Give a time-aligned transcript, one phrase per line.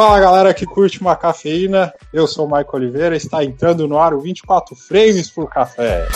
[0.00, 4.14] Fala galera que curte uma cafeína, eu sou o Michael Oliveira, está entrando no ar
[4.14, 6.08] o 24 frames por café.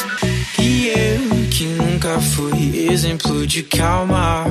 [0.58, 4.46] E eu que nunca fui exemplo de calma,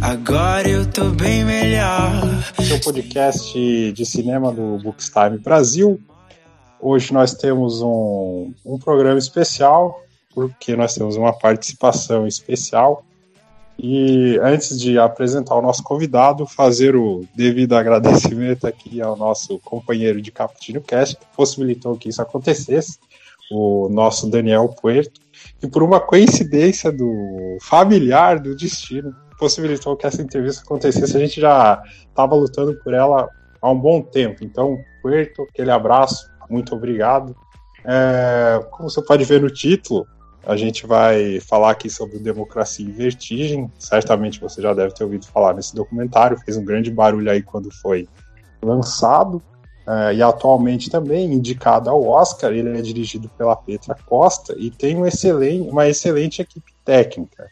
[0.00, 2.12] agora eu tô bem melhor.
[2.62, 6.00] Seu podcast de cinema do Bookstime Brasil.
[6.80, 13.04] Hoje nós temos um, um programa especial, porque nós temos uma participação especial
[13.78, 20.20] e antes de apresentar o nosso convidado, fazer o devido agradecimento aqui ao nosso companheiro
[20.22, 22.98] de Caputino Cast, que possibilitou que isso acontecesse,
[23.50, 25.20] o nosso Daniel Puerto,
[25.62, 31.16] e por uma coincidência do familiar do destino, possibilitou que essa entrevista acontecesse.
[31.16, 33.28] A gente já estava lutando por ela
[33.60, 34.42] há um bom tempo.
[34.42, 37.36] Então, Puerto, aquele abraço, muito obrigado.
[37.84, 40.06] É, como você pode ver no título,
[40.46, 43.68] a gente vai falar aqui sobre Democracia em Vertigem.
[43.78, 47.68] Certamente você já deve ter ouvido falar nesse documentário, fez um grande barulho aí quando
[47.82, 48.08] foi
[48.62, 49.42] lançado.
[49.86, 54.96] Uh, e atualmente também indicado ao Oscar, ele é dirigido pela Petra Costa e tem
[54.96, 57.48] um excelente, uma excelente equipe técnica.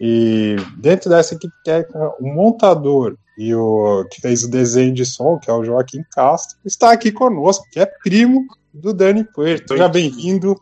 [0.00, 5.38] E dentro dessa equipe técnica, o montador e o que fez o desenho de som,
[5.38, 9.68] que é o Joaquim Castro, está aqui conosco, que é primo do Dani Puerto.
[9.68, 10.60] Seja bem-vindo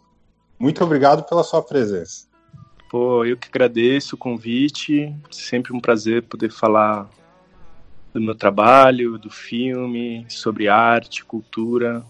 [0.59, 2.27] muito obrigado pela sua presença.
[2.89, 5.15] Pô, eu que agradeço o convite.
[5.31, 7.09] Sempre um prazer poder falar
[8.15, 12.05] do meu trabalho, do filme, sobre arte, cultura.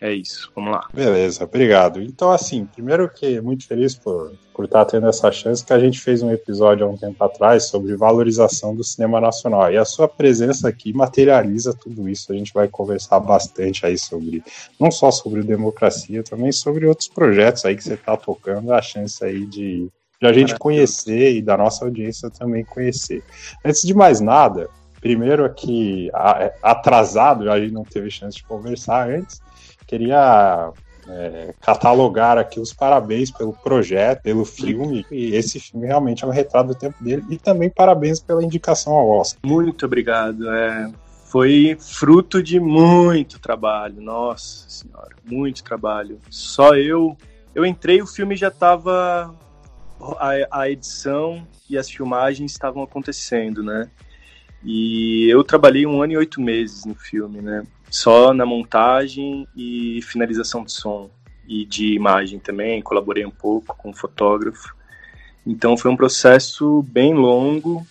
[0.00, 0.86] É isso, vamos lá.
[0.94, 2.00] Beleza, obrigado.
[2.00, 6.00] Então, assim, primeiro que muito feliz por, por estar tendo essa chance, que a gente
[6.00, 9.72] fez um episódio há um tempo atrás sobre valorização do cinema nacional.
[9.72, 12.32] E a sua presença aqui materializa tudo isso.
[12.32, 14.42] A gente vai conversar bastante aí sobre,
[14.78, 19.24] não só sobre democracia, também sobre outros projetos aí que você está tocando, a chance
[19.24, 19.88] aí de,
[20.20, 23.24] de a gente conhecer e da nossa audiência também conhecer.
[23.64, 26.08] Antes de mais nada, primeiro aqui,
[26.62, 29.40] atrasado, a gente não teve chance de conversar antes,
[29.88, 30.70] queria
[31.08, 36.30] é, catalogar aqui os parabéns pelo projeto, pelo filme, e esse filme realmente é um
[36.30, 39.40] retrato do tempo dele, e também parabéns pela indicação ao Oscar.
[39.42, 40.48] Muito obrigado.
[40.50, 40.92] É,
[41.24, 46.20] foi fruto de muito trabalho, nossa senhora, muito trabalho.
[46.28, 47.16] Só eu,
[47.54, 49.34] eu entrei, o filme já estava,
[50.18, 53.90] a, a edição e as filmagens estavam acontecendo, né?
[54.62, 57.64] E eu trabalhei um ano e oito meses no filme, né?
[57.90, 61.10] Só na montagem e finalização de som
[61.46, 64.74] e de imagem também, colaborei um pouco com o fotógrafo.
[65.46, 67.86] Então foi um processo bem longo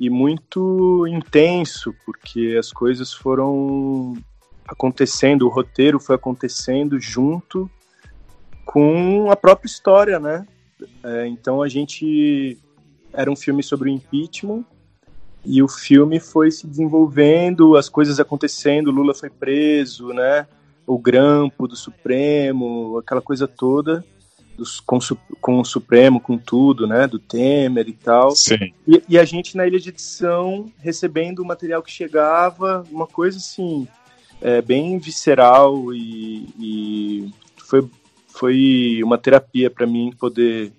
[0.00, 4.14] e muito intenso, porque as coisas foram
[4.66, 7.70] acontecendo, o roteiro foi acontecendo junto
[8.64, 10.46] com a própria história, né?
[11.04, 12.58] É, então a gente
[13.12, 14.64] era um filme sobre o impeachment
[15.46, 20.46] e o filme foi se desenvolvendo, as coisas acontecendo, Lula foi preso, né?
[20.86, 24.04] O grampo do Supremo, aquela coisa toda,
[24.56, 24.98] dos, com,
[25.40, 27.06] com, o Supremo, com tudo, né?
[27.06, 28.32] Do Temer e tal.
[28.32, 28.72] Sim.
[28.86, 33.38] E, e, a gente na ilha de edição recebendo o material que chegava, uma coisa
[33.38, 33.86] assim,
[34.40, 37.88] é, bem visceral e, e foi,
[38.28, 40.72] foi uma terapia para mim poder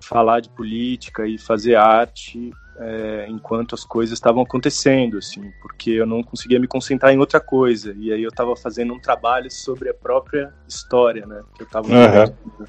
[0.00, 6.06] falar de política e fazer arte é, enquanto as coisas estavam acontecendo, assim, porque eu
[6.06, 7.94] não conseguia me concentrar em outra coisa.
[7.98, 11.42] E aí eu estava fazendo um trabalho sobre a própria história, né?
[11.54, 11.86] Que eu estava.
[11.86, 12.66] Uhum.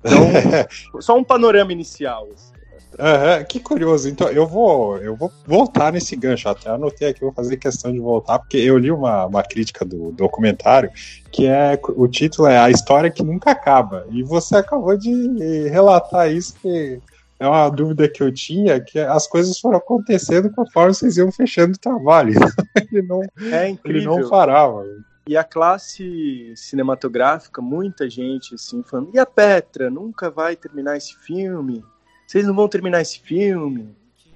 [0.00, 2.26] Então, só um panorama inicial.
[2.32, 2.58] Assim.
[2.98, 4.08] Uhum, que curioso.
[4.08, 6.48] Então, eu vou, eu vou voltar nesse gancho.
[6.48, 10.10] Até anotei aqui, vou fazer questão de voltar, porque eu li uma, uma crítica do
[10.12, 10.90] documentário
[11.30, 14.06] que é o título é A História que Nunca Acaba.
[14.10, 16.98] E você acabou de relatar isso que
[17.38, 21.74] é uma dúvida que eu tinha, que as coisas foram acontecendo conforme vocês iam fechando
[21.74, 22.32] o trabalho.
[22.92, 23.22] ele não,
[23.52, 24.84] é ele não parava.
[25.26, 31.14] E a classe cinematográfica, muita gente assim falando, e a Petra, nunca vai terminar esse
[31.16, 31.84] filme?
[32.26, 33.94] Vocês não vão terminar esse filme?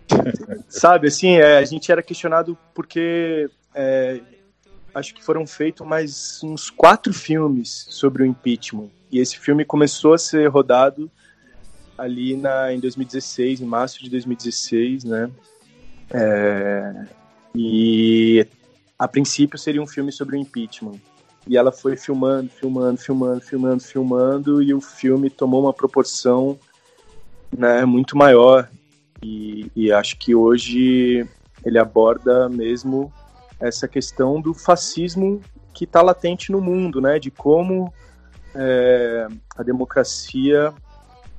[0.68, 4.20] Sabe, assim, é, a gente era questionado porque é,
[4.94, 8.90] acho que foram feitos mais uns quatro filmes sobre o impeachment.
[9.10, 11.10] E esse filme começou a ser rodado
[12.02, 15.30] ali na, em 2016, em março de 2016, né?
[16.10, 17.06] É,
[17.54, 18.46] e
[18.98, 21.00] a princípio seria um filme sobre o impeachment.
[21.46, 26.58] E ela foi filmando, filmando, filmando, filmando, filmando, e o filme tomou uma proporção
[27.56, 28.68] né, muito maior.
[29.22, 31.26] E, e acho que hoje
[31.64, 33.12] ele aborda mesmo
[33.60, 35.40] essa questão do fascismo
[35.72, 37.18] que está latente no mundo, né?
[37.20, 37.92] De como
[38.54, 40.74] é, a democracia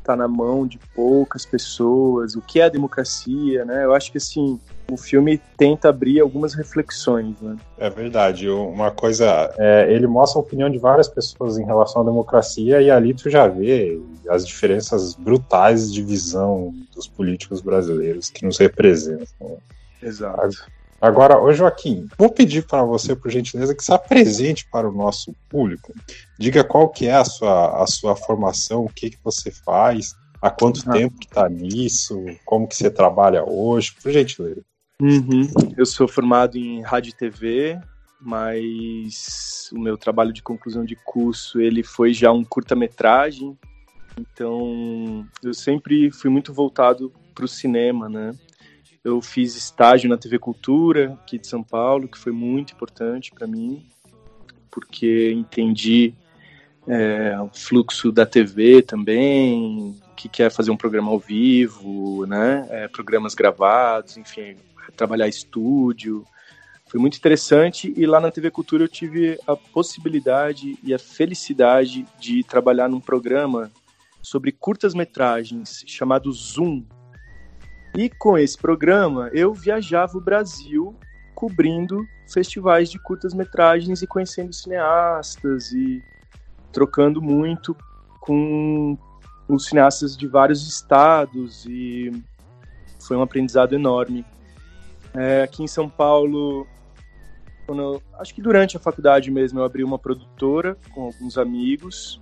[0.03, 3.85] está na mão de poucas pessoas, o que é a democracia, né?
[3.85, 4.59] Eu acho que assim
[4.91, 7.55] o filme tenta abrir algumas reflexões, né?
[7.77, 8.50] É verdade.
[8.50, 12.91] Uma coisa, é, ele mostra a opinião de várias pessoas em relação à democracia e
[12.91, 19.57] ali tu já vê as diferenças brutais de visão dos políticos brasileiros que nos representam.
[20.01, 20.67] Exato.
[21.03, 25.35] Agora, ô Joaquim, vou pedir para você, por gentileza, que se apresente para o nosso
[25.50, 25.94] público.
[26.39, 30.50] Diga qual que é a sua, a sua formação, o que, que você faz, há
[30.50, 30.94] quanto ah.
[30.94, 34.61] tempo que está nisso, como que você trabalha hoje, por gentileza.
[35.01, 35.51] Uhum.
[35.75, 37.77] Eu sou formado em rádio e TV,
[38.21, 43.57] mas o meu trabalho de conclusão de curso ele foi já um curta-metragem,
[44.17, 48.31] então eu sempre fui muito voltado para o cinema, né?
[49.03, 53.45] Eu fiz estágio na TV Cultura aqui de São Paulo, que foi muito importante para
[53.45, 53.85] mim,
[54.71, 56.13] porque entendi
[56.88, 62.65] é, o fluxo da TV também, o que é fazer um programa ao vivo, né?
[62.69, 64.55] É, programas gravados, enfim,
[64.95, 66.25] trabalhar estúdio.
[66.88, 72.06] Foi muito interessante e lá na TV Cultura eu tive a possibilidade e a felicidade
[72.19, 73.71] de trabalhar num programa
[74.21, 76.85] sobre curtas-metragens chamado Zoom.
[77.95, 80.95] E com esse programa eu viajava o Brasil
[81.36, 86.01] cobrindo festivais de curtas-metragens e conhecendo cineastas e
[86.72, 87.75] trocando muito
[88.19, 88.98] com
[89.48, 92.12] os cineastas de vários estados e
[93.00, 94.25] foi um aprendizado enorme.
[95.13, 96.66] É, aqui em São Paulo,
[97.68, 102.19] eu, acho que durante a faculdade mesmo eu abri uma produtora com alguns amigos,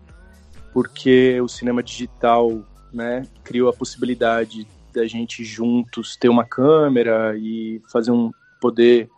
[0.73, 7.81] porque o cinema digital né, criou a possibilidade da gente juntos ter uma câmera e
[7.91, 9.09] fazer um poder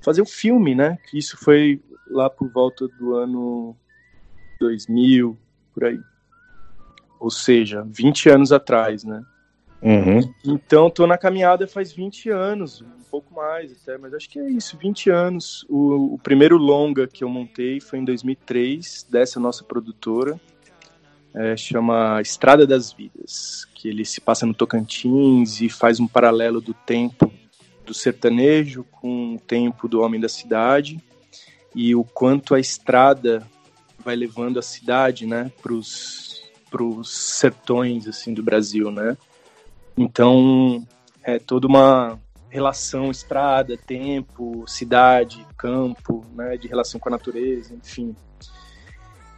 [0.00, 0.98] fazer um filme, né?
[1.08, 3.76] Que isso foi lá por volta do ano
[4.60, 5.36] 2000,
[5.74, 6.00] por aí.
[7.18, 9.24] Ou seja, 20 anos atrás, né?
[9.82, 10.20] Uhum.
[10.44, 14.48] Então, tô na caminhada faz 20 anos, um pouco mais até, mas acho que é
[14.48, 15.66] isso, 20 anos.
[15.68, 20.40] O, o primeiro longa que eu montei foi em 2003, dessa nossa produtora,
[21.36, 26.62] é, chama Estrada das Vidas, que ele se passa no Tocantins e faz um paralelo
[26.62, 27.30] do tempo
[27.84, 30.98] do sertanejo com o tempo do homem da cidade
[31.74, 33.46] e o quanto a estrada
[34.02, 36.42] vai levando a cidade, né, para os
[37.04, 39.16] sertões assim do Brasil, né?
[39.96, 40.86] Então,
[41.22, 42.18] é toda uma
[42.48, 48.16] relação estrada, tempo, cidade, campo, né, de relação com a natureza, enfim.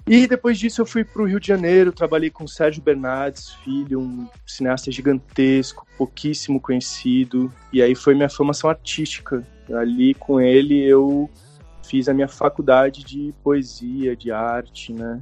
[0.09, 4.01] E depois disso eu fui para o Rio de Janeiro, trabalhei com Sérgio Bernardes, filho,
[4.01, 9.47] um cineasta gigantesco, pouquíssimo conhecido, e aí foi minha formação artística.
[9.71, 11.29] Ali com ele eu
[11.83, 15.21] fiz a minha faculdade de poesia, de arte, né?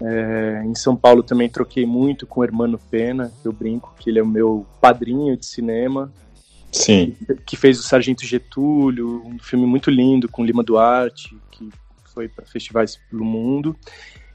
[0.00, 4.10] É, em São Paulo também troquei muito com o Hermano Pena, que eu brinco que
[4.10, 6.12] ele é o meu padrinho de cinema.
[6.72, 7.14] Sim.
[7.46, 11.70] Que fez o Sargento Getúlio, um filme muito lindo com Lima Duarte, que
[12.14, 13.76] foi para festivais pelo mundo.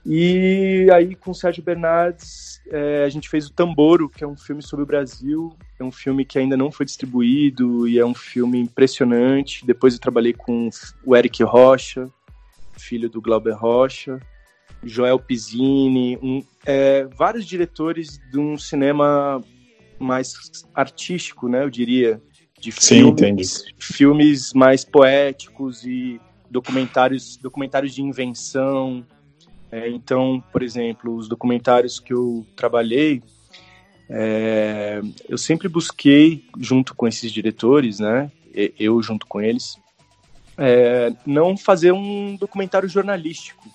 [0.05, 4.37] E aí com o Sérgio Bernardes é, a gente fez o Tamboro, que é um
[4.37, 5.55] filme sobre o Brasil.
[5.79, 9.65] É um filme que ainda não foi distribuído e é um filme impressionante.
[9.65, 10.69] Depois eu trabalhei com
[11.05, 12.09] o Eric Rocha,
[12.77, 14.19] filho do Glauber Rocha.
[14.83, 19.43] Joel Pizzini, um, é, vários diretores de um cinema
[19.99, 20.33] mais
[20.73, 22.21] artístico, né, eu diria,
[22.59, 26.19] de filmes, Sim, filmes mais poéticos e
[26.49, 29.05] documentários, documentários de invenção.
[29.71, 33.21] É, então, por exemplo, os documentários que eu trabalhei,
[34.09, 38.31] é, eu sempre busquei, junto com esses diretores, né,
[38.77, 39.77] eu junto com eles,
[40.57, 43.65] é, não fazer um documentário jornalístico,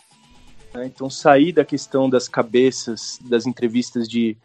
[0.75, 0.87] né?
[0.87, 4.37] Então, sair da questão das cabeças, das entrevistas de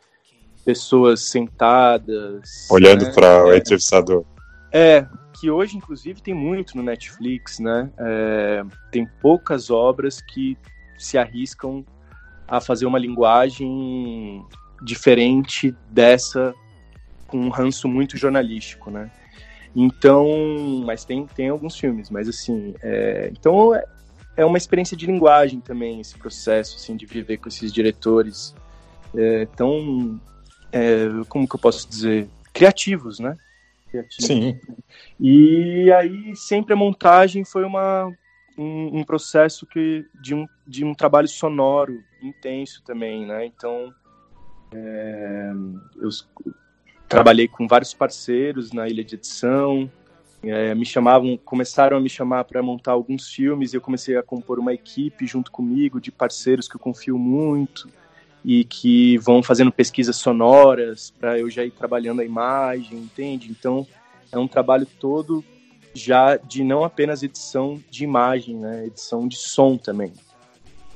[0.63, 2.67] pessoas sentadas.
[2.69, 3.11] Olhando né?
[3.11, 4.23] para o é, entrevistador.
[4.71, 5.05] É,
[5.39, 7.89] que hoje, inclusive, tem muito no Netflix, né?
[7.97, 10.57] É, tem poucas obras que
[10.97, 11.85] se arriscam
[12.47, 14.45] a fazer uma linguagem
[14.81, 16.53] diferente dessa,
[17.27, 19.09] com um ranço muito jornalístico, né?
[19.75, 20.27] Então,
[20.85, 23.85] mas tem, tem alguns filmes, mas assim, é, então é,
[24.35, 28.55] é uma experiência de linguagem também, esse processo, assim, de viver com esses diretores
[29.15, 30.19] é, tão,
[30.71, 33.37] é, como que eu posso dizer, criativos, né?
[34.09, 34.59] Sim.
[35.19, 38.11] E aí sempre a montagem foi uma,
[38.57, 43.45] um, um, processo que, de, um, de um trabalho sonoro intenso também, né?
[43.45, 43.93] Então,
[44.73, 45.51] é,
[46.01, 46.09] eu
[47.07, 49.89] trabalhei com vários parceiros na ilha de edição,
[50.43, 54.23] é, me chamavam, começaram a me chamar para montar alguns filmes e eu comecei a
[54.23, 57.89] compor uma equipe junto comigo de parceiros que eu confio muito
[58.43, 63.49] e que vão fazendo pesquisas sonoras para eu já ir trabalhando a imagem, entende?
[63.49, 63.85] Então
[64.31, 65.43] é um trabalho todo
[65.93, 70.13] já de não apenas edição de imagem, né, edição de som também.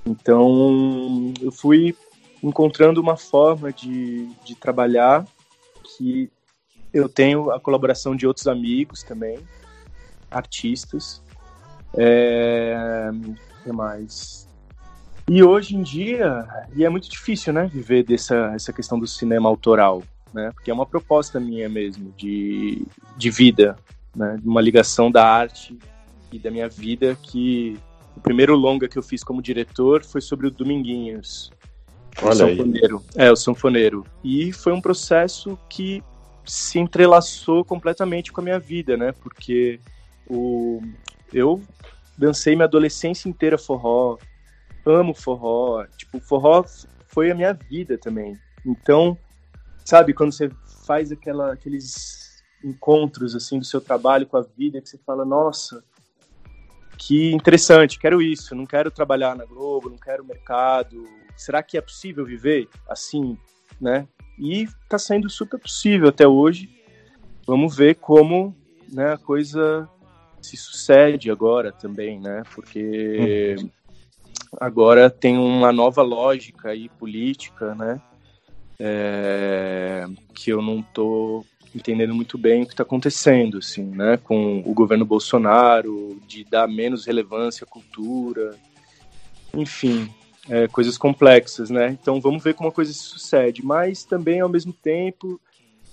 [0.06, 1.96] Então, eu fui
[2.42, 5.26] encontrando uma forma de, de trabalhar
[5.84, 6.30] que
[6.94, 9.40] eu tenho a colaboração de outros amigos também,
[10.30, 11.24] artistas.
[11.96, 13.10] É,
[13.64, 14.48] que mais?
[15.30, 19.48] E hoje em dia, e é muito difícil, né, viver dessa essa questão do cinema
[19.48, 20.04] autoral,
[20.34, 22.86] né, porque é uma proposta minha mesmo de,
[23.18, 23.78] de vida,
[24.16, 25.78] né, de uma ligação da arte
[26.32, 27.80] e da minha vida que
[28.18, 31.52] o primeiro longa que eu fiz como diretor foi sobre o Dominguinhos,
[32.22, 33.04] Olha o sanfoneiro.
[33.16, 33.26] Aí.
[33.26, 34.06] É, o sanfoneiro.
[34.24, 36.04] E foi um processo que
[36.46, 39.14] se entrelaçou completamente com a minha vida, né?
[39.14, 39.80] Porque
[40.28, 40.82] o,
[41.34, 41.62] eu
[42.18, 44.18] dancei minha adolescência inteira forró,
[44.86, 46.64] amo forró, tipo, forró
[47.08, 48.38] foi a minha vida também.
[48.66, 49.18] Então,
[49.86, 50.50] sabe, quando você
[50.86, 55.84] faz aquela, aqueles encontros, assim, do seu trabalho com a vida, que você fala, nossa,
[56.98, 61.08] que interessante, quero isso, não quero trabalhar na Globo, não quero mercado.
[61.36, 63.38] Será que é possível viver assim,
[63.80, 64.08] né?
[64.40, 66.70] E está sendo super possível até hoje.
[67.46, 68.56] Vamos ver como
[68.92, 69.90] né, a coisa
[70.42, 72.44] se sucede agora também, né?
[72.54, 73.70] Porque uhum.
[74.60, 78.02] Agora tem uma nova lógica aí política, né?
[78.80, 84.62] É, que eu não tô entendendo muito bem o que está acontecendo, assim, né, com
[84.66, 88.56] o governo Bolsonaro, de dar menos relevância à cultura,
[89.54, 90.10] enfim,
[90.50, 91.98] é, coisas complexas, né?
[92.00, 93.64] Então vamos ver como a coisa se sucede.
[93.64, 95.40] Mas também, ao mesmo tempo,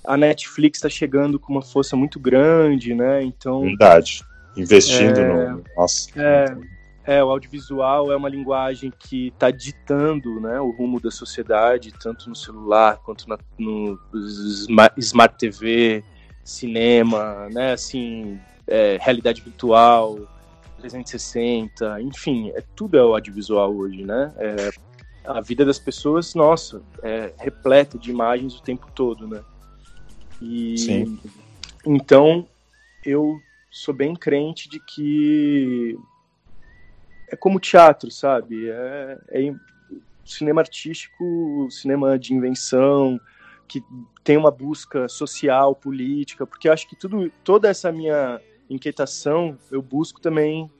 [0.05, 3.23] a Netflix está chegando com uma força muito grande, né?
[3.23, 3.63] Então.
[3.63, 4.25] Verdade.
[4.57, 5.65] Investindo é, no.
[5.77, 6.11] Nossa.
[6.17, 6.57] É,
[7.11, 12.29] é, o audiovisual é uma linguagem que está ditando né, o rumo da sociedade, tanto
[12.29, 13.99] no celular quanto na, no
[14.97, 16.05] Smart TV,
[16.45, 20.21] cinema, né, assim, é, realidade virtual,
[20.79, 24.33] 360, enfim, é, tudo é o audiovisual hoje, né?
[24.37, 24.71] É,
[25.25, 29.43] a vida das pessoas, nossa, é repleta de imagens o tempo todo, né?
[30.40, 31.19] E, Sim.
[31.85, 32.47] Então,
[33.05, 35.99] eu sou bem crente de que
[37.31, 38.69] é como teatro, sabe?
[38.69, 39.55] É, é
[40.25, 43.21] cinema artístico, cinema de invenção,
[43.67, 43.83] que
[44.23, 50.21] tem uma busca social, política, porque acho que tudo, toda essa minha inquietação eu busco
[50.21, 50.71] também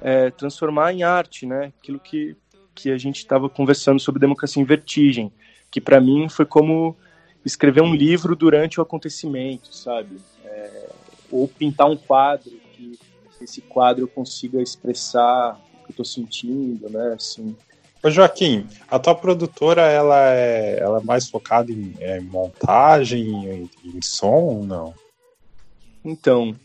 [0.00, 1.72] é, transformar em arte, né?
[1.78, 2.36] Aquilo que,
[2.74, 5.32] que a gente estava conversando sobre democracia em vertigem,
[5.70, 6.96] que para mim foi como
[7.44, 10.20] escrever um livro durante o acontecimento, sabe?
[10.44, 10.88] É,
[11.30, 12.98] ou pintar um quadro que
[13.40, 15.58] esse quadro eu consiga expressar
[15.92, 17.14] que eu tô sentindo, né?
[17.14, 17.56] Assim.
[18.02, 23.28] Ô Joaquim, a tua produtora ela é, ela é mais focada em, é, em montagem,
[23.28, 24.94] em, em, som ou não?
[26.02, 26.56] Então,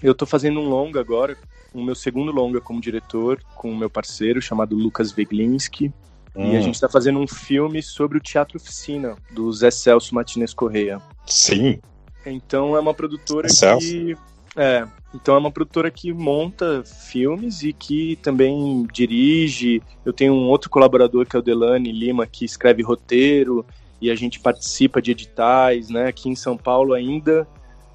[0.00, 1.36] eu tô fazendo um longa agora,
[1.74, 5.92] o meu segundo longa como diretor, com o meu parceiro chamado Lucas Veglinski.
[6.34, 6.52] Hum.
[6.52, 6.62] E a hum.
[6.62, 11.02] gente está fazendo um filme sobre o Teatro Oficina, do Zé Celso Martinez Correia.
[11.26, 11.80] Sim.
[12.24, 13.86] Então é uma produtora Celso.
[13.86, 14.16] que.
[14.56, 19.82] É, então é uma produtora que monta filmes e que também dirige.
[20.04, 23.66] Eu tenho um outro colaborador que é o Delane Lima, que escreve roteiro
[24.00, 26.08] e a gente participa de editais, né?
[26.08, 27.46] Aqui em São Paulo ainda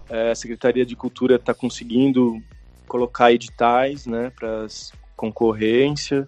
[0.10, 2.42] é, a Secretaria de Cultura está conseguindo
[2.88, 4.68] colocar editais, né, para
[5.16, 6.28] concorrência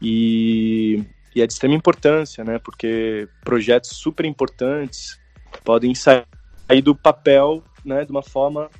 [0.00, 1.04] e,
[1.34, 2.58] e é de extrema importância, né?
[2.58, 5.20] Porque projetos super importantes
[5.62, 8.70] podem sair do papel, né, de uma forma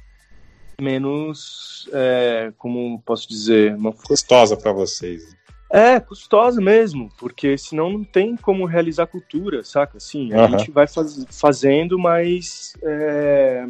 [0.80, 5.36] menos, é, como posso dizer, uma custosa para vocês.
[5.70, 9.98] É, custosa mesmo, porque senão não tem como realizar cultura, saca?
[9.98, 10.58] Assim, a uhum.
[10.58, 13.66] gente vai faz, fazendo, mas é,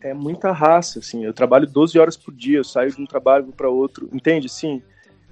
[0.00, 1.24] é, muita raça, assim.
[1.24, 4.48] Eu trabalho 12 horas por dia, eu saio de um trabalho para outro, entende?
[4.48, 4.82] Sim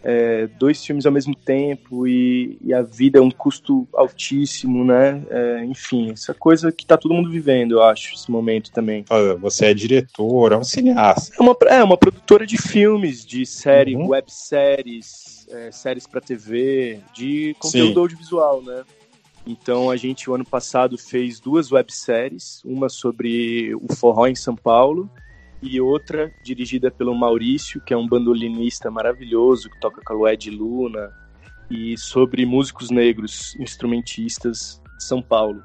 [0.09, 5.21] é, dois filmes ao mesmo tempo e, e, a vida é um custo altíssimo, né?
[5.29, 9.05] É, enfim, essa coisa que tá todo mundo vivendo, eu acho, esse momento também.
[9.41, 11.35] Você é diretor, é um cineasta.
[11.37, 14.11] É uma, é uma produtora de filmes, de série, uhum.
[14.11, 17.99] webséries, é, séries para TV, de conteúdo Sim.
[17.99, 18.85] audiovisual, né?
[19.45, 24.55] Então a gente, o ano passado, fez duas webséries, uma sobre o forró em São
[24.55, 25.11] Paulo
[25.67, 30.51] e outra dirigida pelo Maurício, que é um bandolinista maravilhoso que toca com a Lued
[30.51, 31.13] Luna,
[31.71, 35.63] e sobre músicos negros, instrumentistas de São Paulo.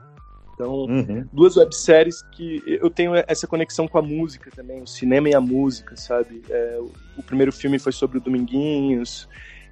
[0.54, 1.26] Então, uhum.
[1.32, 5.42] duas webséries que eu tenho essa conexão com a música também, o cinema e a
[5.42, 6.42] música, sabe?
[6.50, 6.80] É,
[7.18, 9.28] o primeiro filme foi sobre o Dominguinhos,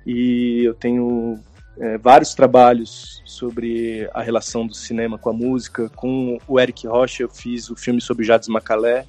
[0.05, 1.39] e eu tenho
[1.79, 5.89] é, vários trabalhos sobre a relação do cinema com a música.
[5.89, 9.05] Com o Eric Rocha, eu fiz o filme sobre Jades Macalé,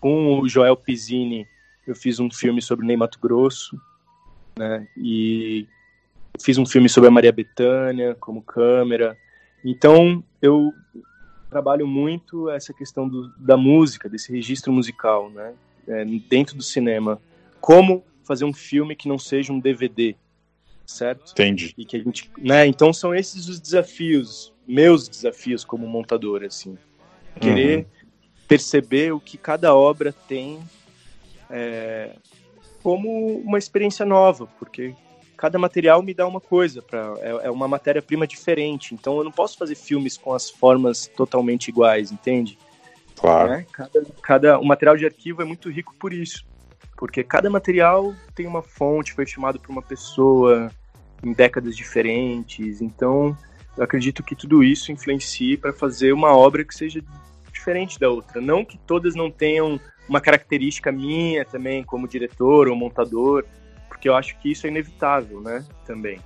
[0.00, 1.46] com o Joel Pizzini,
[1.86, 3.80] eu fiz um filme sobre Ney Mato Grosso,
[4.56, 4.86] né?
[4.96, 5.66] E
[6.40, 9.16] fiz um filme sobre a Maria Bethânia como câmera.
[9.64, 10.72] Então, eu
[11.50, 15.54] trabalho muito essa questão do, da música, desse registro musical, né?
[15.86, 17.20] É, dentro do cinema.
[17.60, 20.14] Como fazer um filme que não seja um DVD,
[20.84, 21.32] certo?
[21.32, 21.74] Entendi.
[21.78, 22.66] E que a gente, né?
[22.66, 26.76] Então são esses os desafios, meus desafios como montador, assim,
[27.40, 27.84] querer uhum.
[28.48, 30.58] Perceber o que cada obra tem
[31.50, 32.16] é,
[32.82, 34.94] como uma experiência nova, porque
[35.36, 38.94] cada material me dá uma coisa, pra, é, é uma matéria-prima diferente.
[38.94, 42.58] Então eu não posso fazer filmes com as formas totalmente iguais, entende?
[43.14, 43.50] Claro.
[43.50, 43.66] Né?
[43.70, 46.48] Cada, cada, o material de arquivo é muito rico por isso
[46.98, 50.70] porque cada material tem uma fonte, foi filmado por uma pessoa
[51.22, 53.38] em décadas diferentes, então
[53.76, 57.00] eu acredito que tudo isso influencie para fazer uma obra que seja
[57.58, 58.40] diferente da outra.
[58.40, 63.44] Não que todas não tenham uma característica minha também, como diretor ou montador,
[63.88, 65.64] porque eu acho que isso é inevitável, né?
[65.84, 66.18] Também.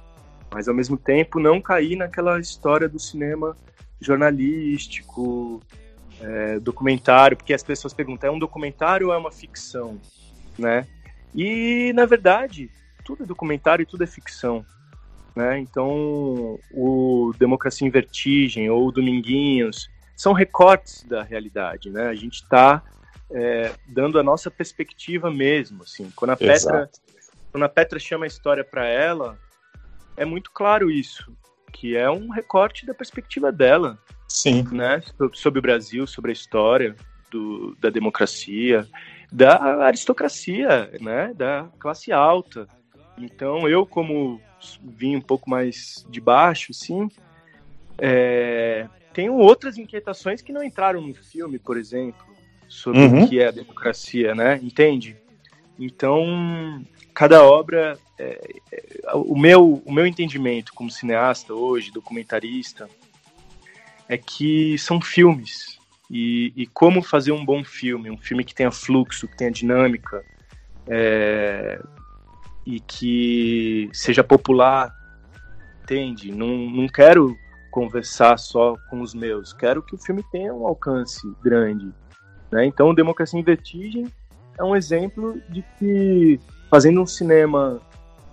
[0.53, 3.57] Mas ao mesmo tempo não cair naquela história do cinema
[4.01, 5.61] jornalístico,
[6.21, 9.99] é, documentário, porque as pessoas perguntam: é um documentário ou é uma ficção?
[10.59, 10.87] né?
[11.35, 12.71] E na verdade,
[13.05, 14.65] tudo é documentário e tudo é ficção,
[15.35, 15.59] né?
[15.59, 19.91] Então, o Democracia em Vertigem ou o Dominguinhos
[20.23, 22.07] são recortes da realidade, né?
[22.07, 22.81] A gente está
[23.29, 26.13] é, dando a nossa perspectiva mesmo, assim.
[26.15, 26.89] Quando a Petra,
[27.51, 29.37] quando a Petra chama a história para ela,
[30.17, 31.37] é muito claro isso,
[31.73, 33.99] que é um recorte da perspectiva dela,
[34.29, 34.63] Sim.
[34.71, 35.03] né?
[35.33, 36.95] Sobre o Brasil, sobre a história
[37.29, 38.89] do, da democracia
[39.33, 42.69] da aristocracia, né, da classe alta.
[43.17, 44.39] Então eu, como
[44.85, 47.09] vim um pouco mais de baixo, sim,
[47.97, 52.25] é, tenho outras inquietações que não entraram no filme, por exemplo,
[52.69, 53.25] sobre uhum.
[53.25, 54.59] o que é a democracia, né?
[54.63, 55.17] Entende?
[55.79, 56.85] Então,
[57.15, 62.89] cada obra, é, é, o meu o meu entendimento como cineasta hoje, documentarista,
[64.09, 65.79] é que são filmes,
[66.11, 70.23] e, e, como fazer um bom filme, um filme que tenha fluxo, que tenha dinâmica
[70.87, 71.81] é,
[72.67, 74.95] e que seja popular,
[75.83, 76.31] entende?
[76.31, 77.35] Não, não quero
[77.73, 81.91] conversar só com os meus, quero que o filme tenha um alcance grande.
[82.51, 82.67] Né?
[82.67, 84.07] Então, Democracia em Vertigem
[84.59, 86.39] é um exemplo de que
[86.71, 87.81] fazendo um cinema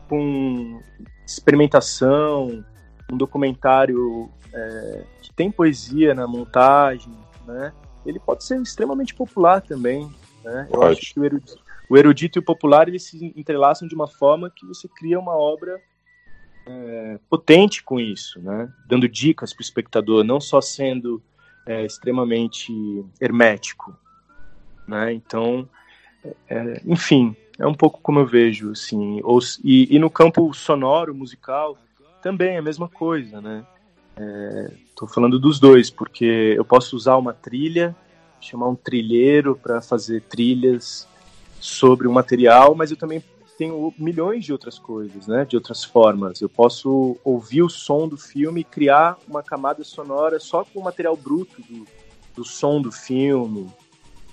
[0.09, 0.81] com
[1.25, 2.63] experimentação,
[3.11, 7.13] um documentário é, que tem poesia na montagem,
[7.47, 7.71] né?
[8.05, 10.09] Ele pode ser extremamente popular também,
[10.43, 10.67] né?
[10.71, 14.07] Eu acho que o erudito, o erudito, e o popular eles se entrelaçam de uma
[14.07, 15.79] forma que você cria uma obra
[16.65, 18.71] é, potente com isso, né?
[18.87, 21.21] Dando dicas para o espectador, não só sendo
[21.65, 22.71] é, extremamente
[23.19, 23.95] hermético,
[24.87, 25.13] né?
[25.13, 25.67] Então,
[26.47, 29.19] é, enfim, é um pouco como eu vejo, assim.
[29.23, 31.77] Ou, e, e no campo sonoro, musical,
[32.21, 33.65] também é a mesma coisa, né?
[34.89, 37.95] Estou é, falando dos dois, porque eu posso usar uma trilha,
[38.41, 41.07] chamar um trilheiro para fazer trilhas
[41.59, 43.23] sobre o material, mas eu também
[43.59, 45.43] tenho milhões de outras coisas, né?
[45.43, 46.39] De outras formas.
[46.39, 50.83] Eu posso ouvir o som do filme e criar uma camada sonora só com o
[50.83, 51.85] material bruto do,
[52.37, 53.69] do som do filme.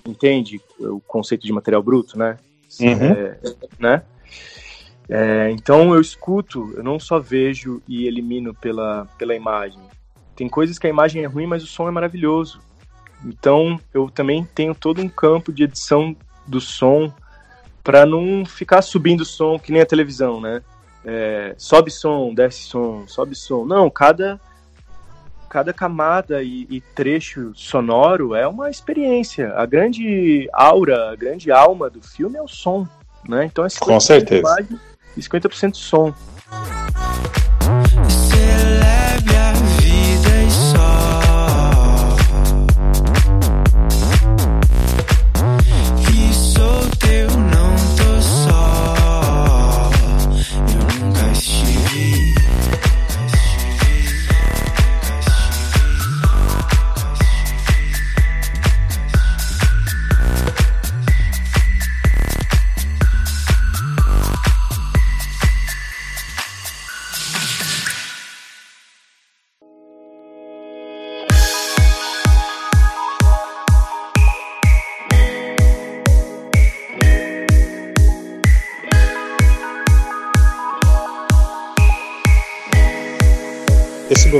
[0.07, 2.37] Entende o conceito de material bruto, né?
[2.79, 3.11] Uhum.
[3.11, 3.39] É,
[3.77, 4.03] né?
[5.09, 9.81] É, então eu escuto, eu não só vejo e elimino pela, pela imagem.
[10.37, 12.61] Tem coisas que a imagem é ruim, mas o som é maravilhoso.
[13.25, 16.15] Então eu também tenho todo um campo de edição
[16.47, 17.13] do som
[17.87, 20.61] para não ficar subindo som que nem a televisão, né?
[21.05, 23.63] É, sobe som, desce som, sobe som.
[23.63, 24.41] Não, cada
[25.49, 29.53] cada camada e, e, trecho sonoro é uma experiência.
[29.53, 32.85] A grande aura, a grande alma do filme é o som,
[33.25, 33.45] né?
[33.45, 34.41] Então é com certeza.
[34.41, 34.79] Imagem,
[35.15, 36.13] e 50% som.
[39.57, 39.86] esse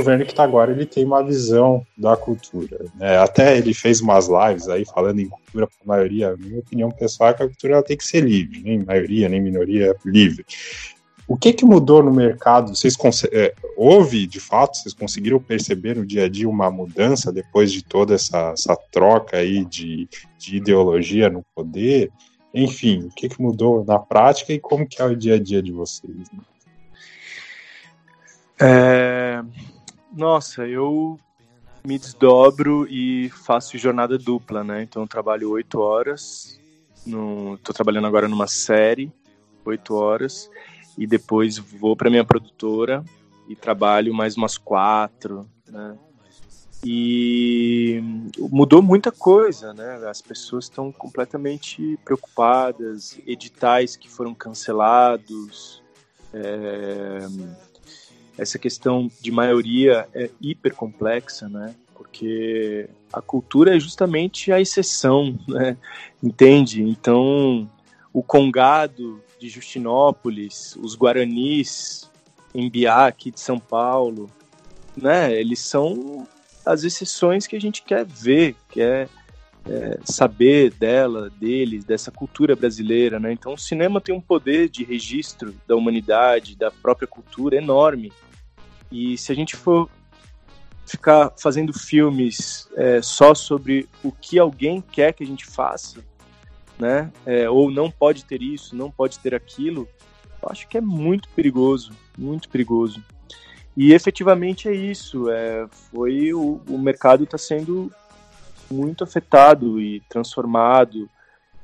[0.08, 2.86] governo que está agora, ele tem uma visão da cultura.
[2.94, 3.18] Né?
[3.18, 6.36] Até ele fez umas lives aí falando em cultura para a maioria.
[6.38, 9.40] Minha opinião pessoal é que a cultura ela tem que ser livre, nem maioria, nem
[9.40, 10.46] minoria, livre.
[11.26, 12.74] O que, que mudou no mercado?
[12.74, 12.96] Vocês
[13.30, 17.84] é, houve, de fato, vocês conseguiram perceber no dia a dia uma mudança depois de
[17.84, 22.10] toda essa, essa troca aí de, de ideologia no poder?
[22.54, 25.60] Enfim, o que, que mudou na prática e como que é o dia a dia
[25.60, 26.30] de vocês?
[28.58, 29.44] É...
[30.12, 31.18] Nossa, eu
[31.84, 34.82] me desdobro e faço jornada dupla, né?
[34.82, 36.60] Então eu trabalho oito horas,
[37.06, 39.12] estou trabalhando agora numa série,
[39.64, 40.50] oito horas,
[40.96, 43.04] e depois vou para minha produtora
[43.48, 45.96] e trabalho mais umas quatro, né?
[46.84, 48.00] E
[48.38, 50.00] mudou muita coisa, né?
[50.08, 55.82] As pessoas estão completamente preocupadas, editais que foram cancelados,
[56.32, 57.18] é...
[58.38, 61.74] essa questão de maioria é hiper complexa, né?
[61.94, 65.76] Porque a cultura é justamente a exceção, né?
[66.22, 66.82] Entende?
[66.82, 67.68] Então,
[68.12, 72.08] o congado de Justinópolis, os Guaranis
[72.54, 74.30] em Biá, aqui de São Paulo,
[74.96, 75.38] né?
[75.38, 76.26] Eles são
[76.64, 79.08] as exceções que a gente quer ver, quer
[79.66, 83.32] é, saber dela, deles, dessa cultura brasileira, né?
[83.32, 88.12] Então o cinema tem um poder de registro da humanidade, da própria cultura enorme.
[88.90, 89.88] E se a gente for
[90.86, 96.02] ficar fazendo filmes é, só sobre o que alguém quer que a gente faça,
[96.78, 97.12] né?
[97.26, 99.86] É, ou não pode ter isso, não pode ter aquilo,
[100.42, 103.02] eu acho que é muito perigoso, muito perigoso.
[103.76, 105.30] E efetivamente é isso.
[105.30, 107.92] É, foi o, o mercado está sendo
[108.70, 111.08] muito afetado e transformado.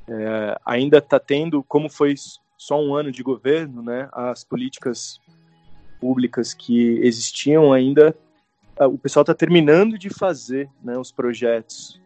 [0.07, 2.15] É, ainda está tendo, como foi
[2.57, 4.07] só um ano de governo, né?
[4.11, 5.19] As políticas
[6.05, 8.15] públicas que existiam ainda,
[8.79, 10.97] o pessoal está terminando de fazer, né?
[10.97, 11.99] Os projetos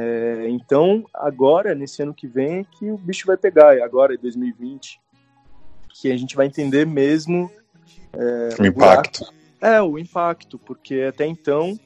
[0.00, 4.18] é, então, agora, nesse ano que vem, é que o bicho vai pegar, agora, em
[4.18, 5.00] 2020,
[5.88, 7.50] que a gente vai entender mesmo
[8.12, 9.26] é, o impacto.
[9.60, 11.76] É, o impacto, porque até então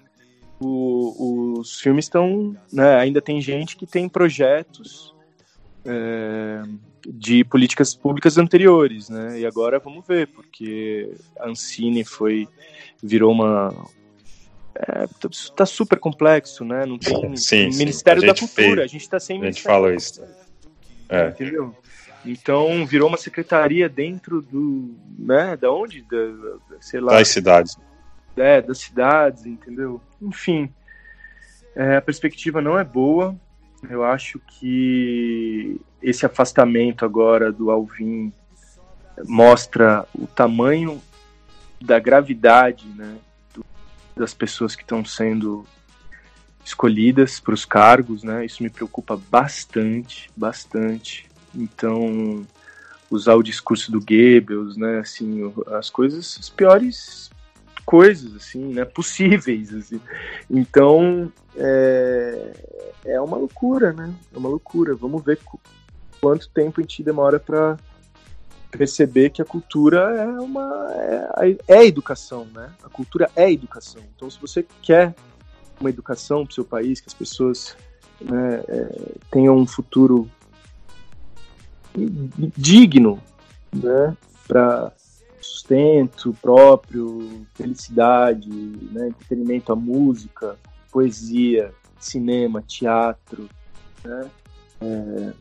[0.61, 2.55] o, os filmes estão.
[2.71, 5.15] Né, ainda tem gente que tem projetos
[5.87, 6.63] é,
[7.07, 9.41] de políticas públicas anteriores, né?
[9.41, 12.49] E agora vamos ver, porque a Ancine foi
[13.03, 13.75] virou uma,
[14.75, 15.07] é,
[15.55, 16.87] tá super complexo, né?
[16.87, 18.27] Não tem sim, Ministério sim.
[18.27, 20.23] da Cultura, fez, a gente está sem A gente falou isso.
[21.09, 21.29] É.
[21.29, 21.75] Entendeu?
[22.25, 27.13] Então virou uma secretaria dentro do, né, da onde, da, sei lá.
[27.13, 27.77] Das cidades.
[28.37, 30.01] É, das cidades, entendeu?
[30.21, 30.73] Enfim,
[31.75, 33.37] é, a perspectiva não é boa.
[33.89, 38.33] Eu acho que esse afastamento agora do Alvin
[39.25, 41.01] mostra o tamanho
[41.81, 43.19] da gravidade, né,
[44.17, 45.67] das pessoas que estão sendo
[46.65, 48.45] escolhidas para os cargos, né?
[48.45, 51.29] Isso me preocupa bastante, bastante.
[51.55, 52.47] Então,
[53.11, 55.01] usar o discurso do Goebbels, né?
[55.01, 57.31] Assim, as coisas, as piores
[57.85, 58.85] coisas, assim, né?
[58.85, 60.01] Possíveis, assim.
[60.51, 62.53] Então, é,
[63.05, 64.13] é uma loucura, né?
[64.35, 64.95] É uma loucura.
[64.95, 65.39] Vamos ver
[66.21, 67.77] quanto tempo a gente demora para
[68.71, 70.89] perceber que a cultura é uma
[71.39, 72.73] é, é educação, né?
[72.83, 74.03] A cultura é educação.
[74.17, 75.15] Então, se você quer
[75.79, 77.77] uma educação para o seu país, que as pessoas
[78.21, 80.31] né, é, tenham um futuro
[82.57, 83.23] digno,
[83.75, 84.17] né?
[84.49, 84.93] Para
[85.43, 90.57] sustento próprio, felicidade, né, entretenimento, a música,
[90.91, 93.49] poesia, cinema, teatro,
[94.05, 94.31] né?
[94.81, 95.33] É,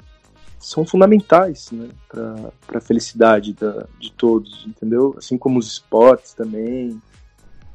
[0.59, 5.15] são fundamentais né, para a felicidade da, de todos, entendeu?
[5.17, 7.01] Assim como os esportes também.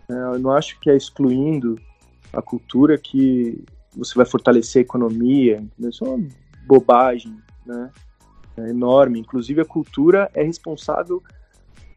[0.08, 1.80] É, eu não acho que é excluindo
[2.32, 3.64] a cultura que
[3.96, 5.90] você vai fortalecer a economia, entendeu?
[5.90, 6.28] Isso é uma
[6.64, 7.90] bobagem, né?
[8.56, 9.18] É enorme.
[9.18, 11.22] Inclusive, a cultura é responsável,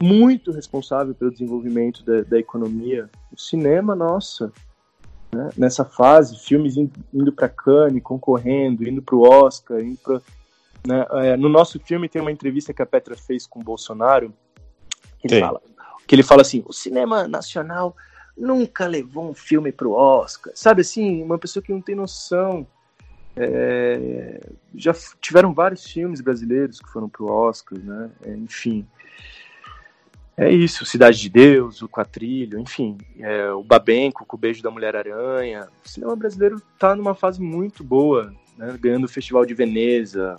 [0.02, 3.10] muito responsável pelo desenvolvimento da, da economia.
[3.32, 4.52] O cinema, nossa,
[5.32, 5.50] né?
[5.58, 10.22] nessa fase, filmes indo, para Cannes, concorrendo, indo para o Oscar, indo para
[10.86, 11.06] né?
[11.12, 14.34] É, no nosso filme tem uma entrevista que a Petra fez com o Bolsonaro,
[15.20, 15.62] que ele, fala,
[16.08, 17.96] que ele fala assim: o cinema nacional
[18.38, 20.54] nunca levou um filme para o Oscar.
[20.56, 22.66] Sabe assim, uma pessoa que não tem noção.
[23.36, 24.42] É,
[24.76, 28.10] já tiveram vários filmes brasileiros que foram para o Oscar, né?
[28.24, 28.86] É, enfim.
[30.40, 34.72] É isso, Cidade de Deus, o Quatrilho, enfim, é, o Babenco com o Beijo da
[34.72, 35.68] Mulher-Aranha.
[35.86, 40.38] O cinema brasileiro está numa fase muito boa, né, ganhando o Festival de Veneza,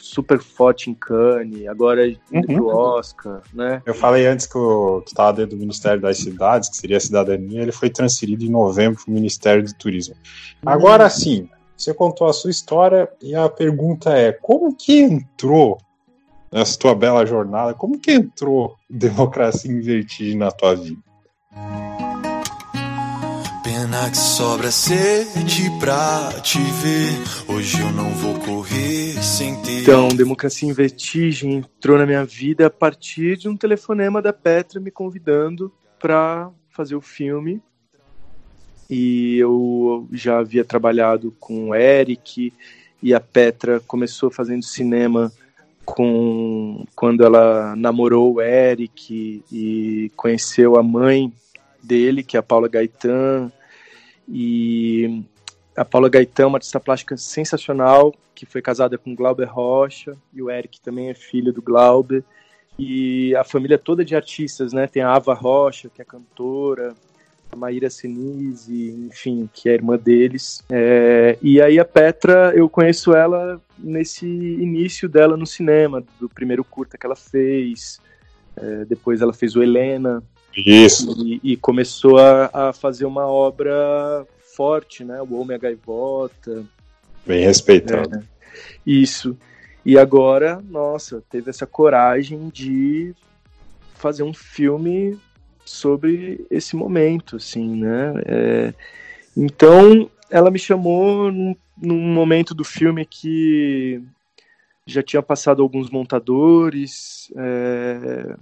[0.00, 2.42] super forte em Cannes, agora uhum.
[2.42, 3.82] pro Oscar, né?
[3.84, 7.00] Eu falei antes que o que estava dentro do Ministério das Cidades, que seria a
[7.00, 10.14] cidadania, ele foi transferido em novembro para o Ministério do Turismo.
[10.64, 15.78] Agora sim, você contou a sua história e a pergunta é: como que entrou
[16.52, 17.72] nessa tua bela jornada?
[17.72, 21.00] Como que entrou democracia em vertigem na tua vida?
[23.64, 27.54] Pena que sobra sede pra te ver.
[27.54, 29.82] Hoje eu não vou correr sem ter.
[29.82, 34.80] Então, Democracia em Vertigem entrou na minha vida a partir de um telefonema da Petra
[34.80, 37.62] me convidando para fazer o filme.
[38.90, 42.52] E eu já havia trabalhado com o Eric
[43.02, 45.32] e a Petra começou fazendo cinema
[45.84, 51.32] com quando ela namorou o Eric e conheceu a mãe
[51.82, 53.50] dele, que é a Paula Gaetan,
[54.28, 55.22] e
[55.76, 60.50] a Paula Gaetan, uma artista plástica sensacional, que foi casada com Glauber Rocha, e o
[60.50, 62.24] Eric também é filho do Glauber,
[62.78, 64.86] e a família toda de artistas, né?
[64.86, 66.94] Tem a Ava Rocha, que é cantora,
[67.56, 70.62] Maíra Senise, enfim, que é irmã deles.
[70.70, 76.64] É, e aí a Petra, eu conheço ela nesse início dela no cinema, do primeiro
[76.64, 78.00] curta que ela fez.
[78.56, 80.22] É, depois ela fez o Helena,
[80.56, 81.14] isso.
[81.26, 85.20] E, e começou a, a, fazer uma obra forte, né?
[85.22, 86.64] O Homem a Gaivota.
[87.26, 88.18] Bem respeitado.
[88.18, 88.22] É,
[88.86, 89.36] isso.
[89.84, 93.14] E agora, nossa, teve essa coragem de
[93.94, 95.18] fazer um filme
[95.64, 98.14] sobre esse momento, assim, né?
[98.26, 98.74] É,
[99.36, 104.02] então, ela me chamou num, num momento do filme que
[104.86, 108.36] já tinha passado alguns montadores é,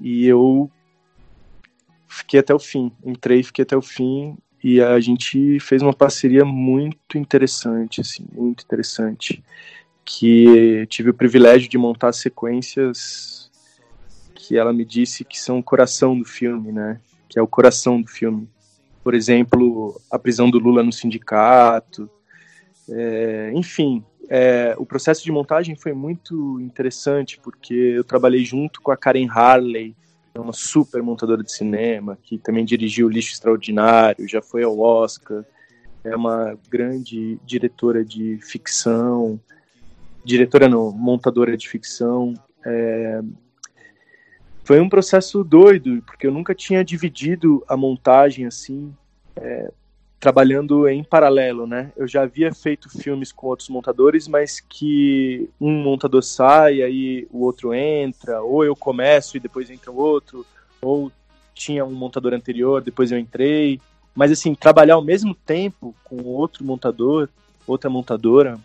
[0.00, 0.70] e eu
[2.08, 2.92] fiquei até o fim.
[3.04, 8.64] Entrei, fiquei até o fim e a gente fez uma parceria muito interessante, assim, muito
[8.64, 9.42] interessante,
[10.04, 13.45] que tive o privilégio de montar sequências
[14.46, 17.00] que ela me disse que são o coração do filme, né?
[17.28, 18.48] Que é o coração do filme.
[19.02, 22.08] Por exemplo, a prisão do Lula no sindicato.
[22.88, 28.92] É, enfim, é, o processo de montagem foi muito interessante porque eu trabalhei junto com
[28.92, 29.96] a Karen Harley,
[30.32, 35.44] é uma super montadora de cinema, que também dirigiu Lixo Extraordinário, já foi ao Oscar,
[36.04, 39.40] é uma grande diretora de ficção,
[40.24, 42.34] diretora não, montadora de ficção.
[42.64, 43.20] É...
[44.66, 48.92] Foi um processo doido, porque eu nunca tinha dividido a montagem assim,
[49.36, 49.70] é,
[50.18, 51.92] trabalhando em paralelo, né?
[51.96, 57.44] Eu já havia feito filmes com outros montadores, mas que um montador sai, aí o
[57.44, 60.44] outro entra, ou eu começo e depois entra o outro,
[60.82, 61.12] ou
[61.54, 63.80] tinha um montador anterior, depois eu entrei.
[64.16, 67.28] Mas assim, trabalhar ao mesmo tempo com outro montador,
[67.68, 68.58] outra montadora,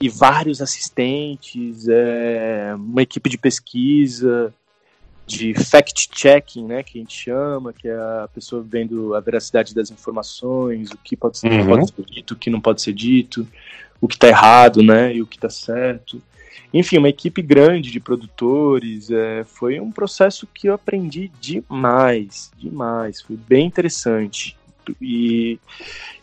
[0.00, 4.52] e vários assistentes, é, uma equipe de pesquisa,
[5.32, 9.90] de fact-checking, né, que a gente chama, que é a pessoa vendo a veracidade das
[9.90, 11.66] informações, o que pode ser, uhum.
[11.66, 13.46] pode ser dito, o que não pode ser dito,
[14.00, 16.22] o que está errado, né, e o que está certo.
[16.72, 23.20] Enfim, uma equipe grande de produtores, é, foi um processo que eu aprendi demais, demais,
[23.20, 24.56] foi bem interessante.
[25.00, 25.60] E,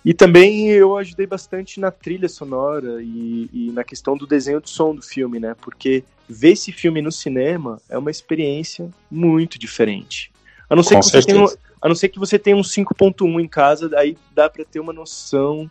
[0.04, 4.70] e também eu ajudei bastante na trilha sonora e, e, na questão do desenho de
[4.70, 5.56] som do filme, né?
[5.62, 10.32] Porque ver esse filme no cinema é uma experiência muito diferente.
[10.70, 11.46] A não ser, que você, tenha,
[11.82, 14.94] a não ser que você tenha um 5.1 em casa, aí dá para ter uma
[14.94, 15.70] noção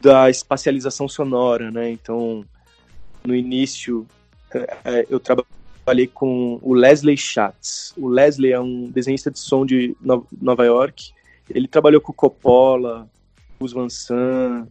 [0.00, 1.90] da espacialização sonora, né?
[1.90, 2.44] Então,
[3.24, 4.06] no início,
[4.52, 7.94] é, é, eu trabalhei com o Leslie Schatz.
[7.96, 9.96] O Leslie é um desenhista de som de
[10.40, 11.16] Nova York
[11.48, 13.08] ele trabalhou com o Coppola,
[13.58, 14.68] Gus Van Sant,